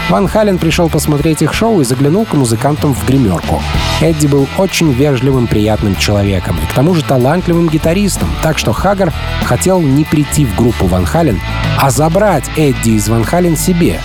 Ван 0.09 0.27
Хален 0.27 0.59
пришел 0.59 0.89
посмотреть 0.89 1.41
их 1.41 1.53
шоу 1.53 1.81
и 1.81 1.83
заглянул 1.83 2.25
к 2.25 2.33
музыкантам 2.33 2.93
в 2.93 3.05
гримерку. 3.05 3.61
Эдди 3.99 4.27
был 4.27 4.47
очень 4.57 4.91
вежливым, 4.91 5.47
приятным 5.47 5.95
человеком 5.95 6.57
и 6.63 6.71
к 6.71 6.73
тому 6.73 6.93
же 6.93 7.03
талантливым 7.03 7.67
гитаристом, 7.67 8.29
так 8.43 8.59
что 8.59 8.73
Хагер 8.73 9.11
хотел 9.43 9.81
не 9.81 10.03
прийти 10.03 10.45
в 10.45 10.55
группу 10.55 10.85
Ван 10.85 11.05
Хален, 11.05 11.41
а 11.79 11.89
забрать 11.89 12.45
Эдди 12.55 12.91
из 12.91 13.09
Ван 13.09 13.23
Хален 13.23 13.57
себе. 13.57 13.99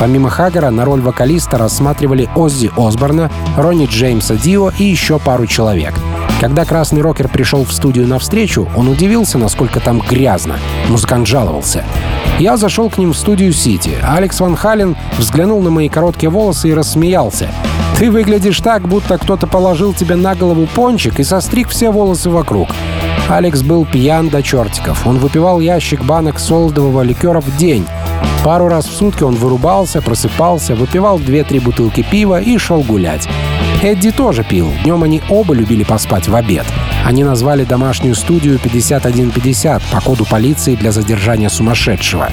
Помимо 0.00 0.28
Хаггера 0.28 0.70
на 0.70 0.84
роль 0.84 1.00
вокалиста 1.00 1.56
рассматривали 1.56 2.28
Оззи 2.34 2.72
Осборна, 2.76 3.30
Ронни 3.56 3.86
Джеймса 3.86 4.34
Дио 4.34 4.72
и 4.76 4.84
еще 4.84 5.20
пару 5.20 5.46
человек. 5.46 5.94
Когда 6.40 6.64
красный 6.64 7.00
рокер 7.00 7.28
пришел 7.28 7.64
в 7.64 7.72
студию 7.72 8.06
навстречу, 8.06 8.68
он 8.76 8.88
удивился, 8.88 9.38
насколько 9.38 9.80
там 9.80 10.00
грязно. 10.00 10.58
Музыкант 10.88 11.26
жаловался. 11.26 11.84
Я 12.38 12.56
зашел 12.56 12.90
к 12.90 12.98
ним 12.98 13.12
в 13.12 13.16
студию 13.16 13.52
Сити. 13.52 13.92
Алекс 14.02 14.40
Ван 14.40 14.56
Хален 14.56 14.96
взглянул 15.18 15.62
на 15.62 15.70
мои 15.70 15.88
короткие 15.88 16.30
волосы 16.30 16.70
и 16.70 16.74
рассмеялся. 16.74 17.48
«Ты 17.98 18.10
выглядишь 18.10 18.60
так, 18.60 18.88
будто 18.88 19.18
кто-то 19.18 19.46
положил 19.46 19.94
тебе 19.94 20.16
на 20.16 20.34
голову 20.34 20.66
пончик 20.66 21.20
и 21.20 21.24
состриг 21.24 21.68
все 21.68 21.90
волосы 21.90 22.28
вокруг». 22.28 22.68
Алекс 23.28 23.62
был 23.62 23.86
пьян 23.86 24.28
до 24.28 24.42
чертиков. 24.42 25.06
Он 25.06 25.18
выпивал 25.18 25.60
ящик 25.60 26.02
банок 26.04 26.38
солодового 26.38 27.02
ликера 27.02 27.40
в 27.40 27.56
день. 27.56 27.86
Пару 28.44 28.68
раз 28.68 28.86
в 28.86 28.94
сутки 28.94 29.22
он 29.22 29.34
вырубался, 29.34 30.02
просыпался, 30.02 30.74
выпивал 30.74 31.18
две-три 31.18 31.60
бутылки 31.60 32.02
пива 32.02 32.40
и 32.40 32.58
шел 32.58 32.82
гулять. 32.82 33.26
Эдди 33.82 34.10
тоже 34.10 34.44
пил. 34.44 34.72
Днем 34.82 35.02
они 35.02 35.22
оба 35.28 35.54
любили 35.54 35.84
поспать 35.84 36.28
в 36.28 36.34
обед. 36.34 36.64
Они 37.04 37.22
назвали 37.22 37.64
домашнюю 37.64 38.14
студию 38.14 38.58
5150 38.58 39.82
по 39.92 40.00
коду 40.00 40.24
полиции 40.24 40.74
для 40.74 40.90
задержания 40.90 41.48
сумасшедшего. 41.48 42.30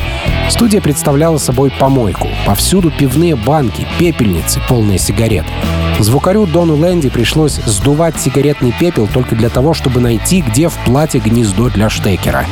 Студия 0.49 0.82
представляла 0.82 1.38
собой 1.38 1.71
помойку. 1.71 2.27
Повсюду 2.45 2.91
пивные 2.91 3.36
банки, 3.36 3.86
пепельницы, 3.99 4.62
полные 4.67 4.97
сигарет. 4.97 5.45
Звукарю 5.99 6.45
Дону 6.45 6.75
Лэнди 6.75 7.10
пришлось 7.10 7.56
сдувать 7.56 8.19
сигаретный 8.19 8.73
пепел 8.77 9.08
только 9.08 9.36
для 9.36 9.49
того, 9.49 9.73
чтобы 9.73 9.99
найти, 9.99 10.41
где 10.41 10.67
в 10.67 10.73
платье 10.86 11.19
гнездо 11.19 11.69
для 11.69 11.89
штекера. 11.89 12.45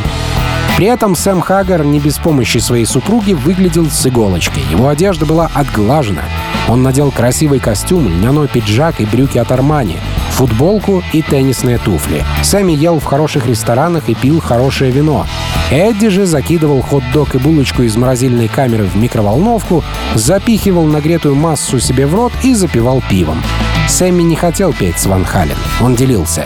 При 0.79 0.87
этом 0.87 1.13
Сэм 1.13 1.41
Хаггар 1.41 1.83
не 1.83 1.99
без 1.99 2.19
помощи 2.19 2.59
своей 2.59 2.85
супруги 2.85 3.33
выглядел 3.33 3.87
с 3.87 4.07
иголочкой. 4.07 4.63
Его 4.71 4.87
одежда 4.87 5.25
была 5.25 5.51
отглажена. 5.53 6.23
Он 6.69 6.83
надел 6.83 7.11
красивый 7.11 7.59
костюм, 7.59 8.07
льняной 8.07 8.47
пиджак 8.47 9.01
и 9.01 9.05
брюки 9.05 9.37
от 9.37 9.51
Армани, 9.51 9.97
футболку 10.29 11.03
и 11.11 11.21
теннисные 11.21 11.79
туфли. 11.79 12.23
Сэмми 12.43 12.71
ел 12.71 13.01
в 13.01 13.03
хороших 13.03 13.45
ресторанах 13.45 14.07
и 14.07 14.15
пил 14.15 14.39
хорошее 14.39 14.91
вино. 14.91 15.27
Эдди 15.69 16.07
же 16.07 16.25
закидывал 16.25 16.81
хот-дог 16.81 17.35
и 17.35 17.39
булочку 17.39 17.83
из 17.83 17.97
морозильной 17.97 18.47
камеры 18.47 18.85
в 18.85 18.95
микроволновку, 18.95 19.83
запихивал 20.15 20.85
нагретую 20.85 21.35
массу 21.35 21.81
себе 21.81 22.07
в 22.07 22.15
рот 22.15 22.31
и 22.41 22.53
запивал 22.53 23.03
пивом. 23.09 23.43
Сэмми 23.89 24.21
не 24.21 24.35
хотел 24.35 24.71
петь 24.71 24.99
с 24.99 25.07
Ван 25.07 25.25
Хален. 25.25 25.57
Он 25.81 25.95
делился. 25.95 26.45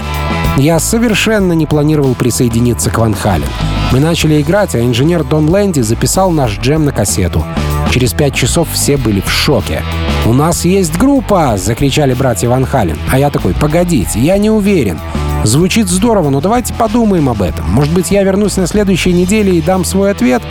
Я 0.58 0.80
совершенно 0.80 1.54
не 1.54 1.66
планировал 1.66 2.16
присоединиться 2.16 2.90
к 2.90 2.98
Ван 2.98 3.14
Хален. 3.14 3.48
Мы 3.92 4.00
начали 4.00 4.42
играть, 4.42 4.76
а 4.76 4.82
инженер 4.82 5.24
Дон 5.24 5.50
Лэнди 5.50 5.82
записал 5.82 6.32
наш 6.32 6.58
джем 6.58 6.86
на 6.86 6.92
кассету. 6.92 7.44
Через 7.92 8.14
пять 8.14 8.34
часов 8.34 8.70
все 8.72 8.98
были 8.98 9.20
в 9.20 9.30
шоке. 9.30 9.84
«У 10.26 10.34
нас 10.34 10.66
есть 10.66 10.98
группа!»— 10.98 11.56
закричали 11.58 12.14
братья 12.14 12.50
Ван 12.50 12.66
Хален. 12.66 12.98
А 13.12 13.20
я 13.20 13.30
такой, 13.30 13.54
погодите, 13.54 14.20
я 14.20 14.38
не 14.38 14.50
уверен. 14.50 15.00
Звучит 15.44 15.90
здорово, 15.90 16.30
но 16.30 16.40
давайте 16.40 16.74
подумаем 16.74 17.28
об 17.28 17.42
этом. 17.42 17.70
Может 17.70 17.94
быть, 17.94 18.10
я 18.10 18.24
вернусь 18.24 18.56
на 18.56 18.66
следующей 18.66 19.12
неделе 19.12 19.58
и 19.58 19.62
дам 19.62 19.84
свой 19.84 20.12
ответ? 20.12 20.42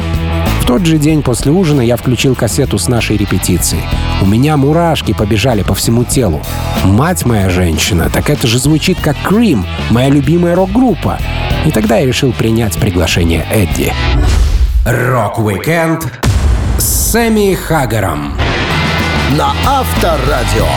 В 0.63 0.65
тот 0.65 0.87
же 0.87 0.97
день 0.97 1.23
после 1.23 1.51
ужина 1.51 1.81
я 1.81 1.97
включил 1.97 2.37
кассету 2.37 2.79
с 2.79 2.87
нашей 2.87 3.17
репетиции. 3.17 3.81
У 4.23 4.27
меня 4.27 4.57
мурашки 4.57 5.13
побежали 5.13 5.63
по 5.63 5.75
всему 5.75 6.05
телу. 6.05 6.41
Мать 6.85 7.27
моя 7.27 7.51
женщина, 7.51 8.09
так 8.09 8.31
это 8.31 8.47
же 8.47 8.61
звучит 8.61 8.97
как 9.01 9.17
Cream, 9.29 9.67
моя 9.91 10.09
любимая 10.09 10.55
рок-группа. 10.55 11.19
И 11.67 11.73
тогда 11.73 11.99
я 11.99 12.07
решил 12.07 12.33
принять 12.33 12.77
приглашение 12.77 13.45
Эдди. 13.51 13.93
Rock-weekend 14.87 16.07
с 16.79 17.11
Сэмми 17.11 17.55
Хагером 17.55 18.35
на 19.37 19.53
Авторадио. 19.67 20.69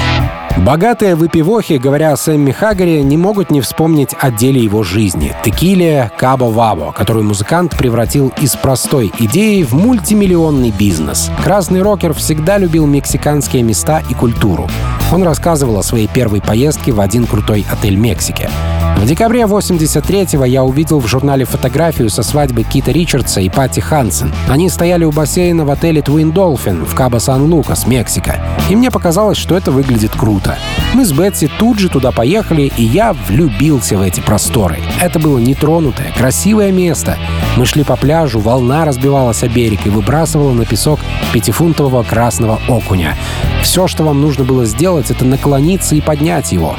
Богатые 0.57 1.15
выпивохи, 1.15 1.73
говоря 1.73 2.13
о 2.13 2.17
Сэмми 2.17 2.51
Хагаре, 2.51 3.03
не 3.03 3.17
могут 3.17 3.51
не 3.51 3.59
вспомнить 3.61 4.15
о 4.19 4.31
деле 4.31 4.61
его 4.61 4.83
жизни— 4.83 5.35
текиле 5.43 6.11
Кабо 6.17 6.45
Вабо, 6.45 6.91
которую 6.93 7.25
музыкант 7.25 7.77
превратил 7.77 8.33
из 8.39 8.55
простой 8.55 9.11
идеи 9.19 9.63
в 9.63 9.73
мультимиллионный 9.73 10.71
бизнес. 10.71 11.29
Красный 11.43 11.81
рокер 11.81 12.13
всегда 12.13 12.57
любил 12.57 12.87
мексиканские 12.87 13.63
места 13.63 14.01
и 14.09 14.13
культуру. 14.13 14.69
Он 15.11 15.23
рассказывал 15.23 15.77
о 15.77 15.83
своей 15.83 16.07
первой 16.07 16.41
поездке 16.41 16.93
в 16.93 17.01
один 17.01 17.25
крутой 17.25 17.65
отель 17.71 17.95
Мексики. 17.95 18.49
В 18.95 19.05
декабре 19.05 19.41
83-го 19.41 20.45
я 20.45 20.63
увидел 20.63 20.99
в 20.99 21.05
журнале 21.05 21.45
фотографию 21.45 22.10
со 22.10 22.23
свадьбы 22.23 22.63
Кита 22.63 22.91
Ричардса 22.91 23.39
и 23.41 23.49
Пати 23.49 23.79
Хансен. 23.79 24.34
Они 24.49 24.67
стояли 24.69 25.03
у 25.03 25.12
бассейна 25.12 25.63
в 25.63 25.69
отеле 25.69 26.01
Twin 26.01 26.34
Dolphin 26.34 26.86
в 26.86 26.95
Кабо-Сан-Лукас, 26.95 27.86
Мексика. 27.86 28.41
И 28.69 28.75
мне 28.75 28.89
показалось, 28.89 29.38
что 29.38 29.55
это 29.55 29.71
выглядит 29.71 30.12
круто. 30.12 30.58
Мы 30.93 31.05
с 31.05 31.12
Бетси 31.12 31.51
тут 31.60 31.77
же 31.77 31.89
туда 31.89 32.12
поехали, 32.12 32.71
и 32.77 32.84
я 32.84 33.13
влюбился 33.13 33.97
в 33.97 34.01
эти 34.01 34.21
просторы. 34.21 34.79
Это 35.01 35.19
было 35.19 35.38
нетронутое, 35.38 36.12
красивое 36.17 36.71
место. 36.71 37.17
Мы 37.58 37.65
шли 37.65 37.84
по 37.84 37.97
пляжу, 37.97 38.39
волна 38.39 38.86
разбивалась 38.86 39.43
о 39.43 39.49
берег 39.49 39.86
и 39.86 39.89
выбрасывала 39.89 40.53
на 40.53 40.65
песок 40.65 40.99
пятифунтового 41.31 42.03
красного 42.03 42.60
окуня. 42.67 43.15
Все, 43.62 43.88
что 43.88 44.03
вам 44.03 44.21
нужно 44.21 44.45
было 44.45 44.65
сделать, 44.65 45.12
это 45.12 45.25
наклониться 45.25 45.95
и 45.95 46.01
поднять 46.01 46.51
его. 46.53 46.75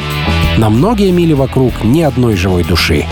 На 0.57 0.71
многие 0.71 1.11
мили 1.11 1.35
вокруг 1.35 1.85
ни 1.85 2.01
одной 2.01 2.35
живой 2.35 2.65
души. 2.65 3.05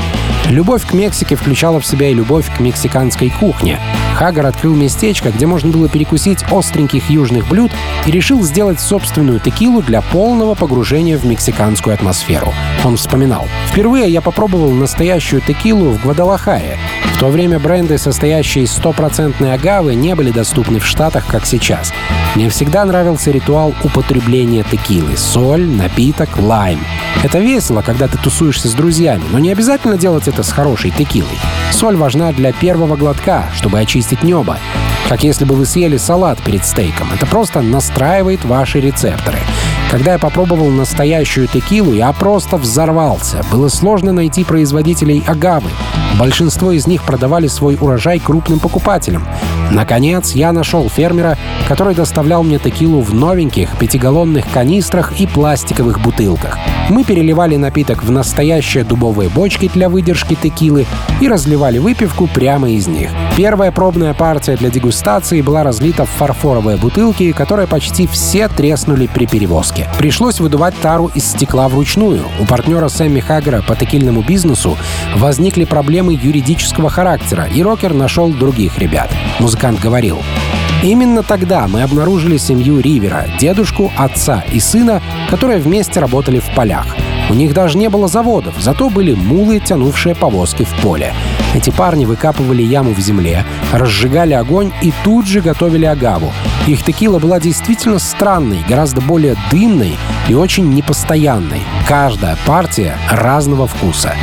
Любовь 0.49 0.87
к 0.87 0.95
Мексике 0.95 1.37
включала 1.37 1.79
в 1.79 1.85
себя 1.85 2.09
и 2.09 2.15
любовь 2.15 2.47
к 2.55 2.59
мексиканской 2.59 3.29
кухне. 3.29 3.79
Хагар 4.15 4.47
открыл 4.47 4.75
местечко, 4.75 5.31
где 5.31 5.47
можно 5.47 5.71
было 5.71 5.89
перекусить 5.89 6.43
остреньких 6.51 7.11
южных 7.11 7.47
блюд 7.49 7.71
и 8.07 8.11
решил 8.11 8.43
сделать 8.43 8.81
собственную 8.81 9.41
текилу 9.41 9.83
для 9.83 10.01
полного 10.01 10.55
погружения 10.55 11.19
в 11.19 11.27
мексиканскую 11.27 11.93
атмосферу. 11.93 12.53
Он 12.83 12.97
вспоминал. 12.97 13.47
«Впервые 13.71 14.09
я 14.09 14.23
попробовал 14.23 14.71
настоящую 14.71 15.43
текилу 15.43 15.91
в 15.91 16.03
Гвадалахаре. 16.03 16.79
В 17.15 17.21
то 17.21 17.29
время 17.29 17.61
бренды, 17.61 17.97
состоящие 17.97 18.65
из 18.65 18.73
стопроцентной 18.73 19.55
агавы, 19.55 19.95
не 19.95 20.17
были 20.17 20.33
доступны 20.33 20.81
в 20.81 20.87
Штатах, 20.87 21.25
как 21.27 21.47
сейчас. 21.47 21.93
Мне 22.35 22.51
всегда 22.51 22.85
нравился 22.85 23.31
ритуал 23.31 23.73
употребления 23.85 24.65
текилы. 24.69 25.17
Соль, 25.17 25.65
напиток, 25.65 26.37
лайм. 26.37 26.81
Это 27.23 27.39
весело, 27.39 27.83
когда 27.83 28.09
ты 28.09 28.19
тусуешься 28.19 28.69
с 28.69 28.73
друзьями, 28.73 29.23
но 29.31 29.39
не 29.39 29.53
обязательно 29.53 29.97
делать 29.97 30.27
это 30.27 30.43
с 30.43 30.51
хорошей 30.51 30.91
текилой. 30.91 31.39
Соль 31.71 31.97
важна 31.97 32.33
для 32.33 32.53
первого 32.53 32.97
глотка, 32.97 33.45
чтобы 33.55 33.79
очистить 33.79 34.25
небо. 34.25 34.59
Как 35.09 35.23
если 35.23 35.45
бы 35.45 35.55
вы 35.55 35.67
съели 35.67 35.97
салат 35.97 36.43
перед 36.43 36.67
стейком. 36.67 37.13
Это 37.13 37.27
просто 37.27 37.63
настраивает 37.63 38.45
ваши 38.45 38.81
рецепторы. 38.81 39.39
Когда 39.91 40.13
я 40.13 40.19
попробовал 40.19 40.71
настоящую 40.71 41.47
текилу, 41.47 41.93
я 41.93 42.13
просто 42.13 42.57
взорвался. 42.57 43.45
Было 43.51 43.69
сложно 43.69 44.13
найти 44.13 44.45
производителей 44.45 45.23
агавы. 45.27 45.71
Большинство 46.19 46.73
из 46.73 46.87
них 46.87 47.03
продавали 47.05 47.47
свой 47.47 47.77
урожай 47.81 48.19
крупным 48.19 48.61
покупателям. 48.61 49.27
Наконец, 49.71 50.33
я 50.33 50.53
нашел 50.53 50.89
фермера, 50.89 51.37
который 51.69 51.95
доставлял 51.95 52.43
мне 52.43 52.59
текилу 52.59 53.01
в 53.01 53.15
новеньких 53.15 53.77
пятигаллонных 53.79 54.45
канистрах 54.53 55.13
и 55.19 55.27
пластиковых 55.27 56.01
бутылках. 56.01 56.59
Мы 56.91 57.03
переливали 57.03 57.57
напиток 57.57 58.05
в 58.05 58.11
настоящие 58.11 58.85
дубовые 58.85 59.31
бочки 59.31 59.71
для 59.73 59.89
выдержки 59.89 60.35
текилы 60.35 60.87
и 61.21 61.29
разливали 61.29 61.79
выпивку 61.79 62.27
прямо 62.27 62.71
из 62.71 62.87
них. 62.87 63.11
Первая 63.37 63.73
пробная 63.73 64.15
партия 64.15 64.57
для 64.57 64.71
дегустации 64.71 65.41
была 65.41 65.65
разлита 65.65 66.05
в 66.05 66.11
фарфоровые 66.11 66.77
бутылки, 66.77 67.33
которые 67.33 67.67
почти 67.67 68.07
все 68.07 68.49
треснули 68.49 69.09
при 69.13 69.27
перевозке. 69.27 69.89
Пришлось 69.99 70.41
выдувать 70.41 70.75
тару 70.81 71.11
из 71.15 71.25
стекла 71.25 71.69
вручную. 71.69 72.23
У 72.39 72.45
партнера 72.45 72.89
Сэмми 72.89 73.21
Хаггера 73.21 73.63
по 73.63 73.75
текильному 73.75 74.23
бизнесу 74.23 74.77
возникли 75.17 75.65
проблемы 75.65 76.13
юридического 76.13 76.91
характера, 76.91 77.49
и 77.53 77.63
рокер 77.63 77.95
нашел 77.95 78.29
других 78.29 78.79
ребят. 78.79 79.11
Музыкант 79.55 79.79
говорил, 79.79 80.21
Именно 80.83 81.23
тогда 81.23 81.69
мы 81.69 81.83
обнаружили 81.83 82.39
семью 82.39 82.81
Ривера, 82.81 83.29
дедушку, 83.39 83.93
отца 83.97 84.43
и 84.53 84.59
сына, 84.59 85.01
которые 85.31 85.61
вместе 85.61 86.01
работали 86.01 86.41
в 86.41 86.55
полях. 86.57 86.89
У 87.31 87.35
них 87.35 87.55
даже 87.55 87.79
не 87.79 87.89
было 87.89 88.09
заводов, 88.09 88.57
зато 88.59 88.91
были 88.91 89.15
мулы, 89.15 89.61
тянувшие 89.61 90.17
повозки 90.17 90.65
в 90.65 90.83
поле. 90.83 91.15
Эти 91.55 91.71
парни 91.71 92.05
выкапывали 92.05 92.63
яму 92.63 92.95
в 92.95 92.99
земле, 92.99 93.45
разжигали 93.73 94.33
огонь 94.33 94.73
и 94.83 94.93
тут 95.05 95.29
же 95.29 95.41
готовили 95.41 95.85
агаву. 95.85 96.33
Их 96.67 96.83
текила 96.83 97.21
была 97.21 97.39
действительно 97.39 98.01
странной, 98.01 98.65
гораздо 98.69 99.03
более 99.03 99.37
дымной 99.53 99.97
и 100.29 100.35
очень 100.35 100.69
непостоянной. 100.75 101.63
Каждая 101.87 102.37
партия 102.45 102.99
разного 103.09 103.69
вкуса. 103.69 104.17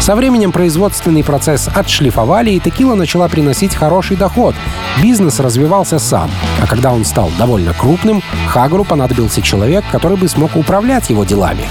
Со 0.00 0.16
временем 0.16 0.50
производственный 0.50 1.22
процесс 1.22 1.68
отшлифовали, 1.68 2.52
и 2.52 2.58
текила 2.58 2.94
начала 2.94 3.28
приносить 3.28 3.74
хороший 3.74 4.16
доход. 4.16 4.54
Бизнес 5.02 5.40
развивался 5.40 5.98
сам. 5.98 6.30
А 6.60 6.66
когда 6.66 6.92
он 6.92 7.04
стал 7.04 7.30
довольно 7.38 7.74
крупным, 7.74 8.22
Хагру 8.48 8.84
понадобился 8.84 9.42
человек, 9.42 9.84
который 9.92 10.16
бы 10.16 10.26
смог 10.26 10.56
управлять 10.56 11.10
его 11.10 11.24
делами. 11.24 11.64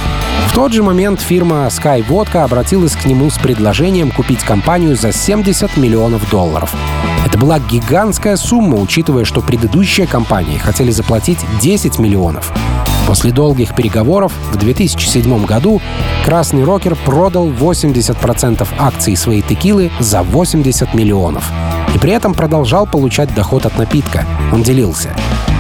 В 0.47 0.53
тот 0.53 0.73
же 0.73 0.84
момент 0.84 1.21
фирма 1.21 1.67
Sky 1.67 2.05
Vodka 2.05 2.43
обратилась 2.43 2.95
к 2.95 3.05
нему 3.05 3.30
с 3.32 3.38
предложением 3.39 4.11
купить 4.11 4.43
компанию 4.43 4.95
за 4.95 5.11
70 5.11 5.77
миллионов 5.77 6.30
долларов. 6.30 6.73
Это 7.25 7.38
была 7.38 7.59
гигантская 7.59 8.36
сумма, 8.36 8.77
учитывая, 8.77 9.25
что 9.25 9.41
предыдущие 9.41 10.05
компании 10.05 10.57
хотели 10.57 10.91
заплатить 10.91 11.39
10 11.61 11.99
миллионов. 11.99 12.51
После 13.10 13.32
долгих 13.32 13.74
переговоров 13.74 14.32
в 14.51 14.57
2007 14.57 15.43
году 15.43 15.82
Красный 16.24 16.64
Рокер 16.64 16.95
продал 16.95 17.49
80% 17.49 18.68
акций 18.78 19.18
своей 19.18 19.41
текилы 19.41 19.89
за 19.99 20.22
80 20.22 20.93
миллионов. 20.93 21.51
И 21.95 21.97
при 21.97 22.12
этом 22.12 22.36
продолжал 22.36 22.86
получать 22.86 23.34
доход 23.34 23.66
от 23.66 23.76
напитка. 23.80 24.28
Он 24.53 24.62
делился. 24.62 25.16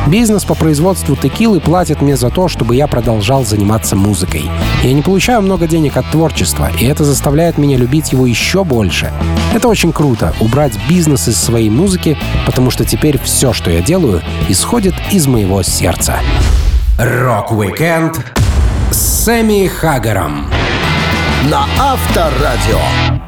Бизнес 0.05 0.45
по 0.45 0.53
производству 0.53 1.15
текилы 1.15 1.59
платит 1.59 2.03
мне 2.03 2.15
за 2.15 2.29
то, 2.29 2.49
чтобы 2.49 2.75
я 2.75 2.85
продолжал 2.85 3.43
заниматься 3.43 3.95
музыкой. 3.95 4.43
Я 4.83 4.93
не 4.93 5.01
получаю 5.01 5.41
много 5.41 5.65
денег 5.65 5.97
от 5.97 6.05
творчества, 6.11 6.69
и 6.79 6.85
это 6.85 7.03
заставляет 7.03 7.57
меня 7.57 7.77
любить 7.77 8.11
его 8.11 8.27
еще 8.27 8.63
больше. 8.63 9.11
Это 9.55 9.69
очень 9.69 9.91
круто— 9.91 10.35
убрать 10.39 10.73
бизнес 10.87 11.27
из 11.27 11.37
своей 11.37 11.71
музыки, 11.71 12.15
потому 12.45 12.69
что 12.69 12.85
теперь 12.85 13.17
все, 13.17 13.53
что 13.53 13.71
я 13.71 13.81
делаю, 13.81 14.21
исходит 14.49 14.93
из 15.11 15.25
моего 15.25 15.63
сердца. 15.63 16.19
Rock-weekend 16.99 18.19
с 18.91 19.23
Сэмми 19.23 19.67
Хагером 19.67 20.51
на 21.49 21.65
Авторадио. 21.79 23.18